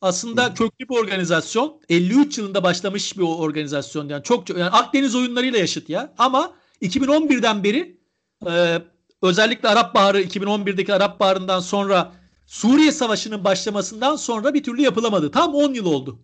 [0.00, 1.80] Aslında köklü bir organizasyon.
[1.88, 4.08] 53 yılında başlamış bir organizasyon.
[4.08, 6.14] Yani çok çok yani Akdeniz oyunlarıyla yaşıt ya.
[6.18, 6.52] Ama
[6.82, 7.96] 2011'den beri
[8.46, 8.78] e,
[9.22, 12.12] özellikle Arap Baharı 2011'deki Arap Baharı'ndan sonra
[12.46, 15.30] Suriye Savaşı'nın başlamasından sonra bir türlü yapılamadı.
[15.30, 16.18] Tam 10 yıl oldu.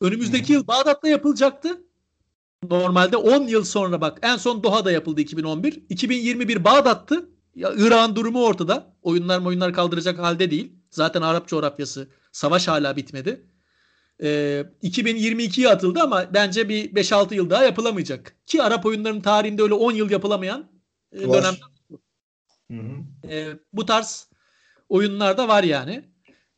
[0.00, 1.80] Önümüzdeki yıl Bağdat'ta yapılacaktı.
[2.70, 5.82] Normalde 10 yıl sonra bak en son Doha'da yapıldı 2011.
[5.88, 7.28] 2021 Bağdat'tı.
[7.54, 8.96] Ya İran durumu ortada.
[9.02, 10.72] Oyunlar oyunlar kaldıracak halde değil.
[10.90, 13.46] Zaten Arap coğrafyası savaş hala bitmedi.
[14.22, 18.36] Ee, 2022'ye atıldı ama bence bir 5-6 yıl daha yapılamayacak.
[18.46, 20.70] Ki Arap oyunlarının tarihinde öyle 10 yıl yapılamayan
[21.12, 21.56] e, Var.
[22.70, 23.32] Dönem Hı hı.
[23.32, 24.28] e, bu tarz
[24.88, 26.04] oyunlar da var yani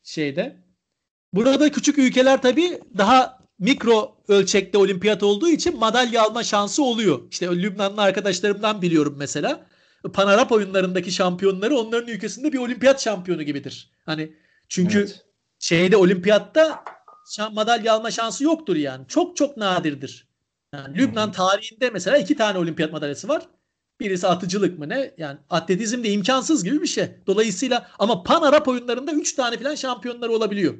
[0.02, 0.56] şeyde.
[1.32, 7.20] Burada küçük ülkeler tabii daha mikro ölçekte olimpiyat olduğu için madalya alma şansı oluyor.
[7.30, 9.66] İşte Lübnanlı arkadaşlarımdan biliyorum mesela.
[10.12, 13.92] Pan Arap oyunlarındaki şampiyonları onların ülkesinde bir olimpiyat şampiyonu gibidir.
[14.06, 14.36] Hani
[14.68, 15.26] çünkü Evet.
[15.58, 16.84] şeyde olimpiyatta
[17.52, 19.08] madalya alma şansı yoktur yani.
[19.08, 20.28] Çok çok nadirdir.
[20.74, 23.48] Yani Lübnan tarihinde mesela iki tane olimpiyat madalyası var.
[24.02, 25.14] Birisi atıcılık mı ne?
[25.18, 27.10] Yani atletizm de imkansız gibi bir şey.
[27.26, 30.74] Dolayısıyla ama Pan Arap oyunlarında 3 tane falan şampiyonları olabiliyor.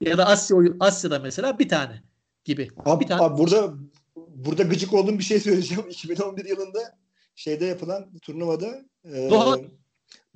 [0.00, 2.02] Ya da Asya oyun Asya'da mesela bir tane
[2.44, 2.68] gibi.
[2.84, 3.22] Abi, bir tane.
[3.22, 3.74] abi burada
[4.16, 5.84] burada gıcık olduğum bir şey söyleyeceğim.
[5.90, 6.98] 2011 yılında
[7.34, 9.58] şeyde yapılan turnuvada e, Doha.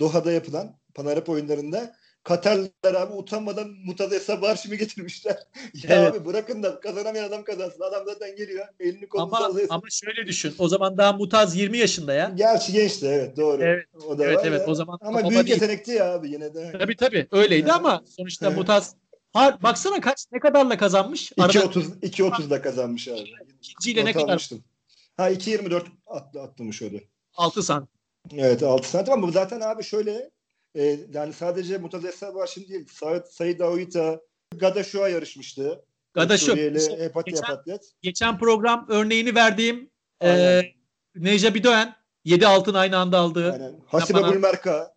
[0.01, 5.37] Doha'da yapılan Panarap oyunlarında Katarlılar abi utanmadan Mutaz Esabarşim'i getirmişler.
[5.75, 6.15] ya Evet.
[6.15, 7.81] abi bırakın da kazanamayan adam kazansın.
[7.81, 8.67] Adam zaten geliyor.
[8.81, 9.67] Elini kolunu Ama, sallıyor.
[9.71, 10.55] ama şöyle düşün.
[10.59, 12.33] O zaman daha Mutaz 20 yaşında ya.
[12.37, 13.63] Gerçi gençti evet doğru.
[13.63, 14.69] Evet, o da evet, evet.
[14.69, 16.73] O zaman Ama baba büyük yetenekti ya abi yine de.
[16.79, 17.75] Tabii tabii öyleydi Evet.
[17.75, 18.57] ama sonuçta Evet.
[18.59, 18.95] Mutaz
[19.33, 21.33] ha, baksana kaç ne kadarla kazanmış?
[21.39, 23.31] Arada 2.30 2.30'da kazanmış abi.
[23.63, 24.51] ikinciyle ne kadar?
[25.17, 26.97] Ha 2.24 at, atlamış o da.
[27.35, 27.89] 6 santim.
[28.37, 30.31] Evet 6 santim ama bu zaten abi şöyle
[30.75, 32.87] e, yani sadece Mutaz Esabarşim değil.
[32.93, 34.21] Said, Said Aouita,
[34.57, 35.85] Gadaşo'a yarışmıştı.
[36.17, 37.93] Hepati Geçen- Hepatlet.
[38.03, 40.65] Geçen program örneğini verdiğim e, Aynen.
[41.15, 43.53] Neja Bidoen 7 altın aynı anda aldı.
[43.53, 43.81] Aynen.
[43.87, 44.95] Hasibe Yapan- Bulmerka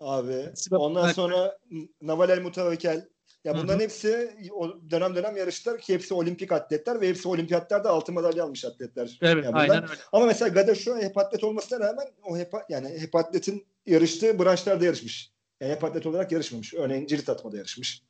[0.00, 0.42] abi.
[0.50, 1.14] Hasibe Ondan Bulmerka.
[1.14, 1.58] sonra
[2.02, 3.08] Naval El Mutavekel.
[3.44, 8.14] Ya bunların hepsi o dönem dönem yarıştılar ki hepsi olimpik atletler ve hepsi olimpiyatlarda altın
[8.14, 9.18] madalya almış atletler.
[9.22, 10.00] Evet Yani bunlar- aynen öyle.
[10.12, 15.30] Ama mesela Gadaşo hepatlet olmasına rağmen o hepa, yani hepatletin yarıştığı branşlarda yarışmış.
[15.60, 16.74] Yani hepatlet olarak yarışmamış.
[16.74, 18.02] Örneğin cirit atmada yarışmış.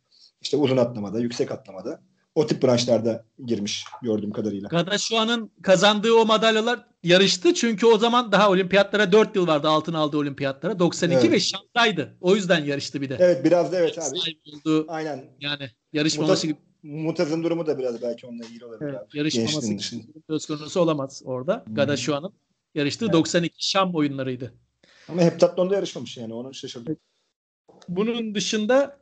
[0.43, 2.01] İşte uzun atlamada, yüksek atlamada.
[2.35, 4.69] O tip branşlarda girmiş gördüğüm kadarıyla.
[4.69, 10.19] Gadaşo'nun kazandığı o madalyalar yarıştı çünkü o zaman daha olimpiyatlara 4 yıl vardı altın aldığı
[10.19, 10.79] olimpiyatlara.
[10.79, 11.33] 92 Evet.
[11.33, 12.17] ve şansdaydı.
[12.21, 13.17] O yüzden yarıştı bir de.
[13.21, 14.19] Evet biraz da evet abi.
[14.57, 15.25] Olduğu Aynen.
[15.41, 19.19] yani yarışmaması gibi Mutaz'ın durumu da biraz belki onunla ilgili olabilir evet, abi.
[19.19, 19.79] yarışmaması
[20.31, 21.65] söz konusu olamaz orada.
[21.69, 21.75] Hı.
[21.75, 22.33] Gadaşo'nun
[22.75, 23.15] yarıştığı Evet.
[23.15, 24.53] 92 Şam oyunlarıydı.
[25.09, 26.97] Ama heptatlonda yarışmamış yani onu şaşırdım.
[27.89, 29.01] Bunun dışında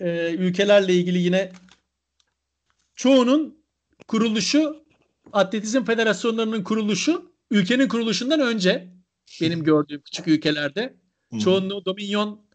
[0.00, 1.52] e, ülkelerle ilgili yine
[2.94, 3.64] çoğunun
[4.08, 4.84] kuruluşu
[5.32, 8.88] atletizm federasyonlarının kuruluşu ülkenin kuruluşundan önce
[9.40, 10.96] benim gördüğüm küçük ülkelerde
[11.40, 12.46] çoğunluğu dominion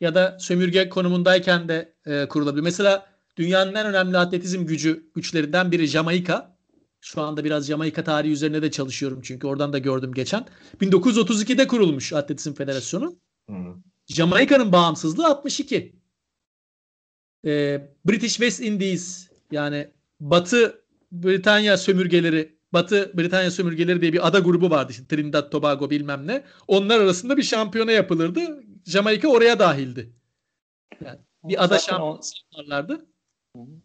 [0.00, 2.62] ya da sömürge konumundayken de e, kurulabilir.
[2.62, 3.06] Mesela
[3.36, 6.55] dünyanın en önemli atletizm gücü güçlerinden biri Jamaika.
[7.00, 10.46] Şu anda biraz Jamaika tarihi üzerine de çalışıyorum çünkü oradan da gördüm geçen.
[10.80, 13.16] 1932'de kurulmuş Atletizm Federasyonu.
[13.50, 13.54] Hı.
[14.06, 15.96] Jamaika'nın bağımsızlığı 62.
[17.46, 20.82] Ee, British West Indies yani Batı
[21.12, 24.92] Britanya sömürgeleri Batı Britanya sömürgeleri diye bir ada grubu vardı.
[24.92, 26.44] İşte Trinidad, Tobago bilmem ne.
[26.68, 28.40] Onlar arasında bir şampiyona yapılırdı.
[28.84, 30.12] Jamaika oraya dahildi.
[31.04, 33.06] Yani bir ada şampiyonası yaparlardı.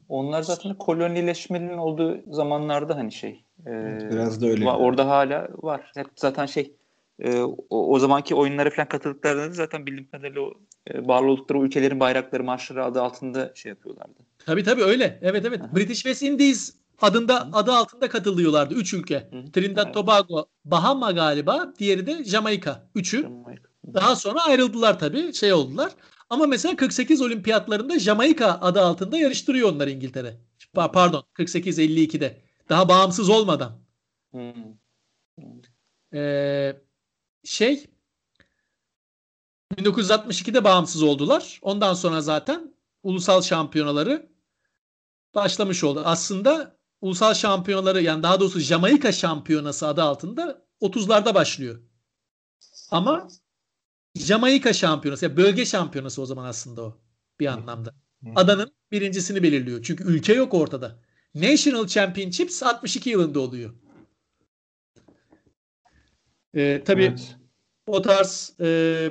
[0.09, 3.43] Onlar zaten kolonileşmenin olduğu zamanlarda hani şey.
[3.67, 3.71] e,
[4.11, 4.65] Biraz da öyle.
[4.65, 5.91] va- orada hala var.
[5.95, 6.71] Hep zaten şey
[7.19, 10.53] e, o, o zamanki oyunlara falan katıldıklarında da zaten bildiğim kadarıyla o
[10.93, 14.19] e, bağlı oldukları o ülkelerin bayrakları, marşları adı altında şey yapıyorlardı.
[14.45, 15.19] Tabii tabii öyle.
[15.21, 15.61] Evet evet.
[15.61, 15.75] Aha.
[15.75, 18.73] British West Indies adında adı altında katılıyorlardı.
[18.73, 19.15] Üç ülke.
[19.31, 19.51] Hı.
[19.51, 19.93] Trinidad, Evet.
[19.93, 21.73] Tobago, Bahama galiba.
[21.79, 22.83] Diğeri de Jamaika.
[22.95, 23.21] Üçü.
[23.21, 23.69] Jamaika.
[23.93, 25.33] Daha sonra ayrıldılar tabii.
[25.33, 25.91] Şey oldular.
[26.31, 30.37] Ama mesela 48 olimpiyatlarında Jamaika adı altında yarıştırıyor onlar İngiltere.
[30.75, 32.41] Pa- Pardon 48-52'de.
[32.69, 33.81] Daha bağımsız olmadan.
[34.35, 34.53] Hı.
[36.13, 36.81] Ee,
[37.43, 37.85] şey
[39.77, 41.59] 1962'de bağımsız oldular.
[41.61, 44.29] Ondan sonra zaten ulusal şampiyonaları
[45.35, 46.01] başlamış oldu.
[46.05, 51.81] Aslında ulusal şampiyonaları yani daha doğrusu Jamaika şampiyonası adı altında 30'larda başlıyor.
[52.91, 53.27] Ama
[54.15, 56.97] Jamaika şampiyonası, yani bölge şampiyonası o zaman aslında o
[57.39, 57.95] bir anlamda.
[58.35, 59.83] Adanın birincisini belirliyor.
[59.83, 60.99] Çünkü ülke yok ortada.
[61.35, 63.73] National Championships 62 yılında oluyor.
[66.55, 67.35] Ee, tabii Evet.
[67.87, 69.09] o tarz e,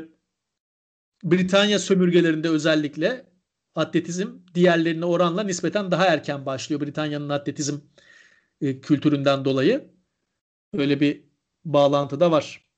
[1.25, 3.27] Britanya sömürgelerinde özellikle
[3.75, 6.81] atletizm diğerlerine oranla nispeten daha erken başlıyor.
[6.81, 7.79] Britanya'nın atletizm
[8.61, 9.91] e, kültüründen dolayı.
[10.75, 11.25] Öyle bir
[11.65, 12.70] bağlantı da var.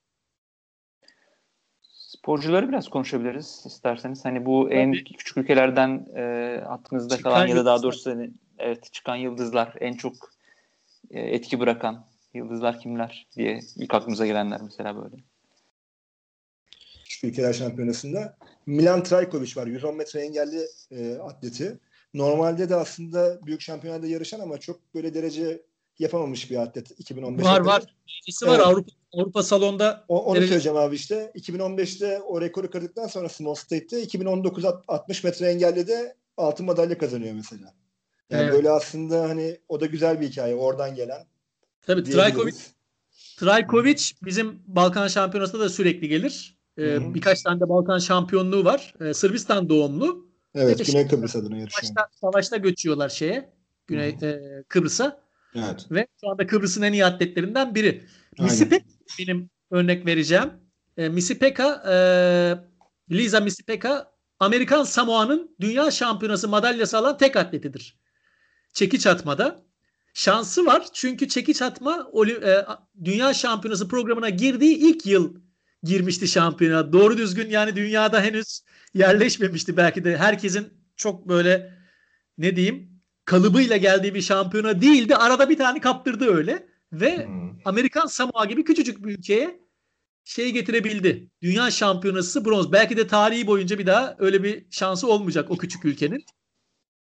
[2.23, 4.25] Sporcuları biraz konuşabiliriz isterseniz.
[4.25, 5.05] Hani bu en Tabii.
[5.05, 9.93] küçük ülkelerden e, aklınızda Çıkan kalan ya da daha doğrusu hani, evet çıkan yıldızlar en
[9.93, 10.15] çok
[11.11, 15.17] e, etki bırakan yıldızlar kimler diye ilk aklımıza gelenler mesela böyle.
[17.05, 19.67] Küçük Ülkeler Şampiyonası'nda Milan Trajkovic var.
[19.67, 21.79] 110 metre engelli e, atleti.
[22.15, 25.63] Normalde de aslında büyük şampiyonada yarışan ama çok böyle derece
[25.99, 27.45] yapamamış bir atlet 2015'te.
[27.45, 27.83] Var var.
[28.27, 28.67] Birisi var Evet.
[28.67, 31.33] Avrupa Avrupa salonda O, onu derece- söyleyeceğim abi işte.
[31.35, 37.35] 2015'te o rekoru kırdıktan sonra Small State'te 2019 at- 60 metre engellide altın madalya kazanıyor
[37.35, 37.75] mesela.
[38.31, 38.53] Yani Evet.
[38.55, 41.27] böyle aslında hani o da güzel bir hikaye oradan gelen.
[41.87, 42.05] tabii.
[42.05, 42.55] Trajkovic
[43.37, 46.59] Trajkovic bizim Balkan Şampiyonası'nda da sürekli gelir.
[46.79, 47.15] Ee, Hı hı.
[47.15, 48.95] birkaç tane de Balkan şampiyonluğu var.
[49.01, 50.27] Ee, Sırbistan doğumlu.
[50.55, 51.93] Evet Ve Güney Kıbrıs adına yarışıyor.
[51.95, 53.53] Savaşta, savaşta göçüyorlar şeye.
[53.87, 55.22] Güney Hı e, Kıbrıs'a
[55.55, 55.87] Evet.
[55.91, 58.03] ve şu anda Kıbrıs'ın en iyi atletlerinden biri.
[58.65, 58.87] Pekka
[59.19, 60.51] benim örnek vereceğim.
[60.97, 61.95] E, Missy Pekka, e,
[63.15, 67.99] Liza Missy Pekka Amerikan Samoa'nın dünya şampiyonası madalyası alan tek atletidir.
[68.73, 69.62] Çekiç atmada.
[70.15, 72.67] Şansı var çünkü çekiç atma e,
[73.05, 75.35] dünya şampiyonası programına girdiği ilk yıl
[75.83, 76.93] girmişti şampiyona.
[76.93, 78.61] Doğru düzgün yani dünyada henüz
[78.95, 80.17] yerleşmemişti belki de.
[80.17, 81.79] Herkesin çok böyle
[82.38, 82.92] ne diyeyim
[83.25, 85.17] kalıbıyla geldiği bir şampiyona değildi.
[85.17, 87.53] Arada bir tane kaptırdı öyle ve Hmm.
[87.65, 89.61] Amerikan Samoa gibi küçücük bir ülkeye
[90.25, 91.31] şey getirebildi.
[91.43, 92.73] Dünya şampiyonası bronz.
[92.73, 96.25] Belki de tarihi boyunca bir daha öyle bir şansı olmayacak o küçük ülkenin.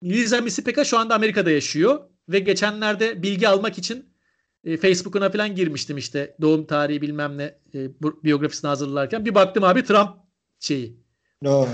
[0.02, 4.14] Liza Misipeka şu anda Amerika'da yaşıyor ve geçenlerde bilgi almak için
[4.64, 7.90] e, Facebook'una falan girmiştim işte doğum tarihi bilmem ne e,
[8.24, 9.24] biyografisini hazırlarken.
[9.24, 10.10] Bir baktım abi Trump
[10.60, 10.96] şeyi.
[11.42, 11.68] No.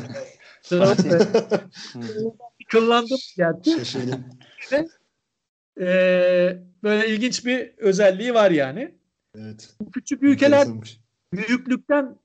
[0.62, 0.98] Trump.
[2.68, 3.70] kıllandım gerçi.
[3.70, 4.24] Şaşırdım.
[5.80, 5.86] E,
[6.82, 8.94] böyle ilginç bir özelliği var yani.
[9.34, 9.74] Evet.
[9.92, 11.00] Küçük ülkeler Enteresanmış.
[11.32, 12.18] büyüklükten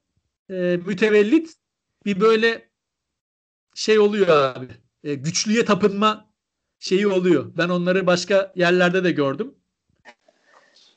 [0.49, 1.53] e, mütevellit
[2.05, 2.69] bir böyle
[3.75, 4.67] şey oluyor abi.
[5.03, 6.33] E, güçlüye tapınma
[6.79, 7.51] şeyi oluyor.
[7.57, 9.55] Ben onları başka yerlerde de gördüm.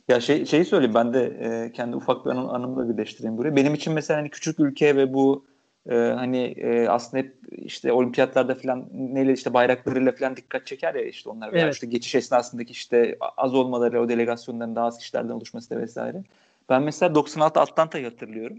[0.08, 3.56] Ya şey şeyi söyleyeyim ben de e, kendi ufak bir anım, anımla birleştireyim buraya.
[3.56, 5.46] Benim için mesela hani küçük ülke ve bu
[5.90, 11.02] e, hani e, aslında hep işte olimpiyatlarda falan neyle işte bayraklarıyla falan dikkat çeker ya
[11.02, 11.74] işte onlar veya Evet.
[11.74, 16.22] işte geçiş esnasındaki işte az olmaları o delegasyonların daha az kişilerden oluşması da vesaire.
[16.68, 18.58] Ben mesela 96 Atlanta'yı hatırlıyorum.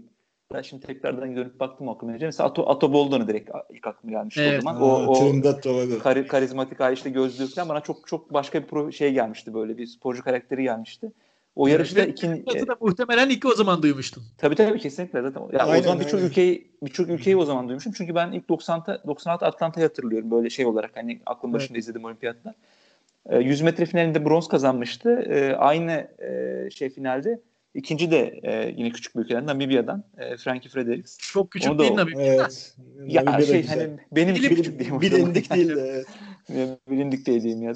[0.54, 2.26] Ben şimdi tekrardan dönüp baktım aklıma gelince.
[2.26, 4.58] Mesela Ato, Ato Boldon'u direkt ilk aklıma gelmişti Evet.
[4.58, 4.82] o zaman.
[4.82, 5.32] O, o
[6.02, 9.86] kari, karizmatik işte gözlüğü falan bana çok çok başka bir pro, şey gelmişti böyle bir
[9.86, 11.12] sporcu karakteri gelmişti.
[11.58, 12.06] O yarışta
[12.68, 14.22] da muhtemelen ilk o zaman duymuştun.
[14.38, 15.40] Tabii tabii kesinlikle zaten.
[15.40, 17.92] Ya o Aynen, zaman birçok ülkeyi birçok ülkeyi o zaman duymuşum.
[17.92, 21.60] Çünkü ben ilk 90'ta 96 Atlanta'yı hatırlıyorum böyle şey olarak hani aklım Evet.
[21.60, 22.54] başında izledim olimpiyatlar.
[23.28, 25.10] Ee, 100 metre finalinde bronz kazanmıştı.
[25.10, 27.40] Ee, aynı e, şey finalde
[27.74, 31.18] ikinci de e, yine küçük bir ülkeden Namibya'dan e, Frankie Fredericks.
[31.18, 32.14] Çok küçük Onu değil o- tabii.
[32.18, 32.76] Evet.
[33.06, 33.78] Ya Namibya şey güzel.
[33.78, 34.96] hani benim Bilim- küçük diyeyim.
[34.96, 35.80] o Bilindik değil de.
[35.80, 36.78] Evet.
[36.90, 37.72] Bilindik de diyeyim ya.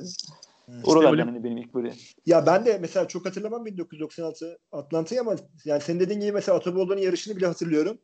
[0.68, 1.94] İşte Oralardan öyle- hani benim ilk böyle.
[2.27, 7.01] Ya ben de mesela çok hatırlamam 1996 Atlanta'yı ama yani senin dediğin gibi mesela Atoboldo'nun
[7.01, 7.98] yarışını bile hatırlıyorum.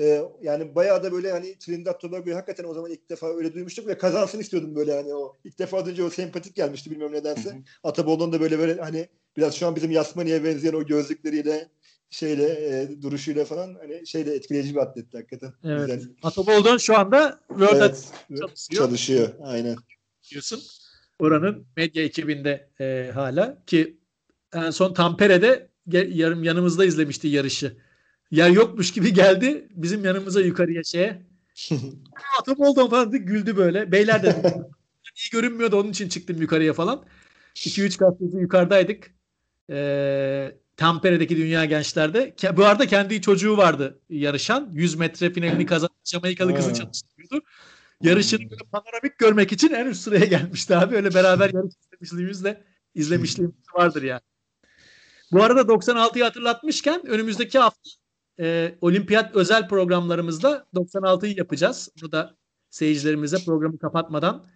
[0.00, 3.86] Ee, yani bayağı da böyle hani Trinidad Tobago'yu hakikaten o zaman ilk defa öyle duymuştuk
[3.86, 7.62] ve kazansın istiyordum böyle hani o ilk defa önce o sempatik gelmişti bilmem nedense.
[7.82, 11.68] Ataboldo'nun da böyle böyle hani biraz şu an bizim Yasmani'ye benzeyen o gözlükleriyle
[12.10, 15.52] şeyle e, duruşuyla falan hani şeyle etkileyici bir atletti hakikaten.
[15.64, 16.00] Evet.
[16.22, 16.78] Güzel.
[16.78, 18.82] Şu anda World Evet, çalışıyor.
[18.82, 19.28] çalışıyor.
[19.42, 19.76] Aynen.
[20.30, 20.60] diyorsun.
[21.18, 23.98] Oranın medya ekibinde e, hala ki
[24.54, 27.76] en son Tampere'de yarım yanımızda izlemişti yarışı.
[28.30, 31.22] Yer yokmuş gibi geldi bizim yanımıza yukarıya şeye.
[32.40, 33.92] Atom oldu falan dedi, güldü böyle.
[33.92, 34.42] Beyler de
[35.16, 37.04] iyi görünmüyordu onun için çıktım yukarıya falan.
[37.54, 39.10] 2-3 gazeteci yukarıdaydık.
[39.70, 42.34] Ee, Tampere'deki Dünya Gençler'de.
[42.56, 44.70] Bu arada kendi çocuğu vardı yarışan.
[44.72, 47.44] 100 metre finalini kazanan Jamaikalı kızı çalıştırıyordu.
[48.02, 50.96] Yarışını böyle panoramik görmek için en üst sıraya gelmişti abi.
[50.96, 54.20] Öyle beraber yarış izlemişliğimiz de izlemişliğimiz vardır yani.
[55.32, 57.90] Bu arada 96'yı hatırlatmışken önümüzdeki hafta
[58.40, 61.88] e, olimpiyat özel programlarımızda 96'yı yapacağız.
[62.02, 62.36] Bunu da
[62.70, 64.46] seyircilerimize programı kapatmadan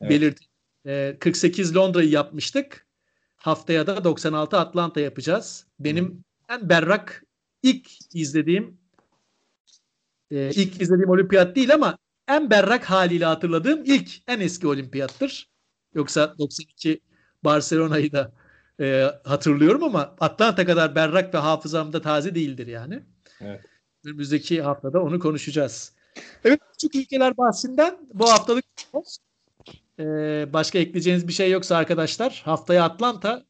[0.00, 0.10] Evet.
[0.10, 0.50] belirteyim.
[0.86, 2.86] E, 48 Londra'yı yapmıştık.
[3.36, 5.66] Haftaya da 96 Atlanta yapacağız.
[5.78, 7.24] Benim en berrak
[7.62, 8.78] ilk izlediğim
[10.30, 15.48] e, ilk izlediğim olimpiyat değil ama en berrak haliyle hatırladığım ilk en eski olimpiyattır.
[15.94, 17.00] Yoksa 92
[17.44, 18.32] Barcelona'yı da
[18.80, 23.02] e, hatırlıyorum ama Atlanta kadar berrak ve hafızamda taze değildir yani.
[23.40, 23.60] Evet.
[24.04, 25.92] Önümüzdeki haftada onu konuşacağız.
[26.44, 28.64] Evet küçük ülkeler bahsinden bu haftalık
[29.98, 33.44] ee, başka ekleyeceğiniz bir şey yoksa arkadaşlar haftaya Atlanta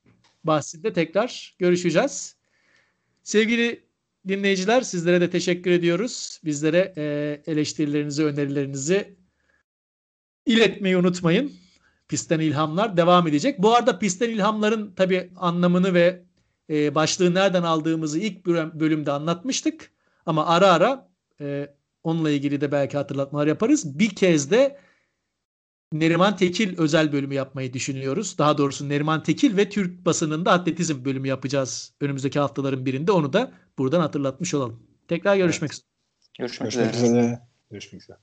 [0.44, 2.36] bahsinde tekrar görüşeceğiz.
[3.22, 3.85] Sevgili
[4.28, 6.40] dinleyiciler sizlere de teşekkür ediyoruz.
[6.44, 7.02] Bizlere e,
[7.46, 9.16] eleştirilerinizi, önerilerinizi
[10.46, 11.52] iletmeyi unutmayın.
[12.08, 13.58] Pistten ilhamlar devam edecek.
[13.58, 16.22] Bu arada pistten ilhamların tabii anlamını ve
[16.70, 19.90] e, başlığı nereden aldığımızı ilk bölüm- bölümde anlatmıştık.
[20.26, 21.08] Ama ara ara
[21.40, 23.98] e, onunla ilgili de belki hatırlatmalar yaparız.
[23.98, 24.78] Bir kez de
[25.92, 28.38] Neriman Tekil özel bölümü yapmayı düşünüyoruz.
[28.38, 33.12] Daha doğrusu Neriman Tekil ve Türk basınında atletizm bölümü yapacağız önümüzdeki haftaların birinde.
[33.12, 34.82] Onu da buradan hatırlatmış olalım.
[35.08, 35.86] Tekrar görüşmek üzere.
[36.38, 37.06] Görüşmek, Görüşmek üzere.
[37.06, 37.40] üzere.
[37.70, 38.18] Görüşmek üzere.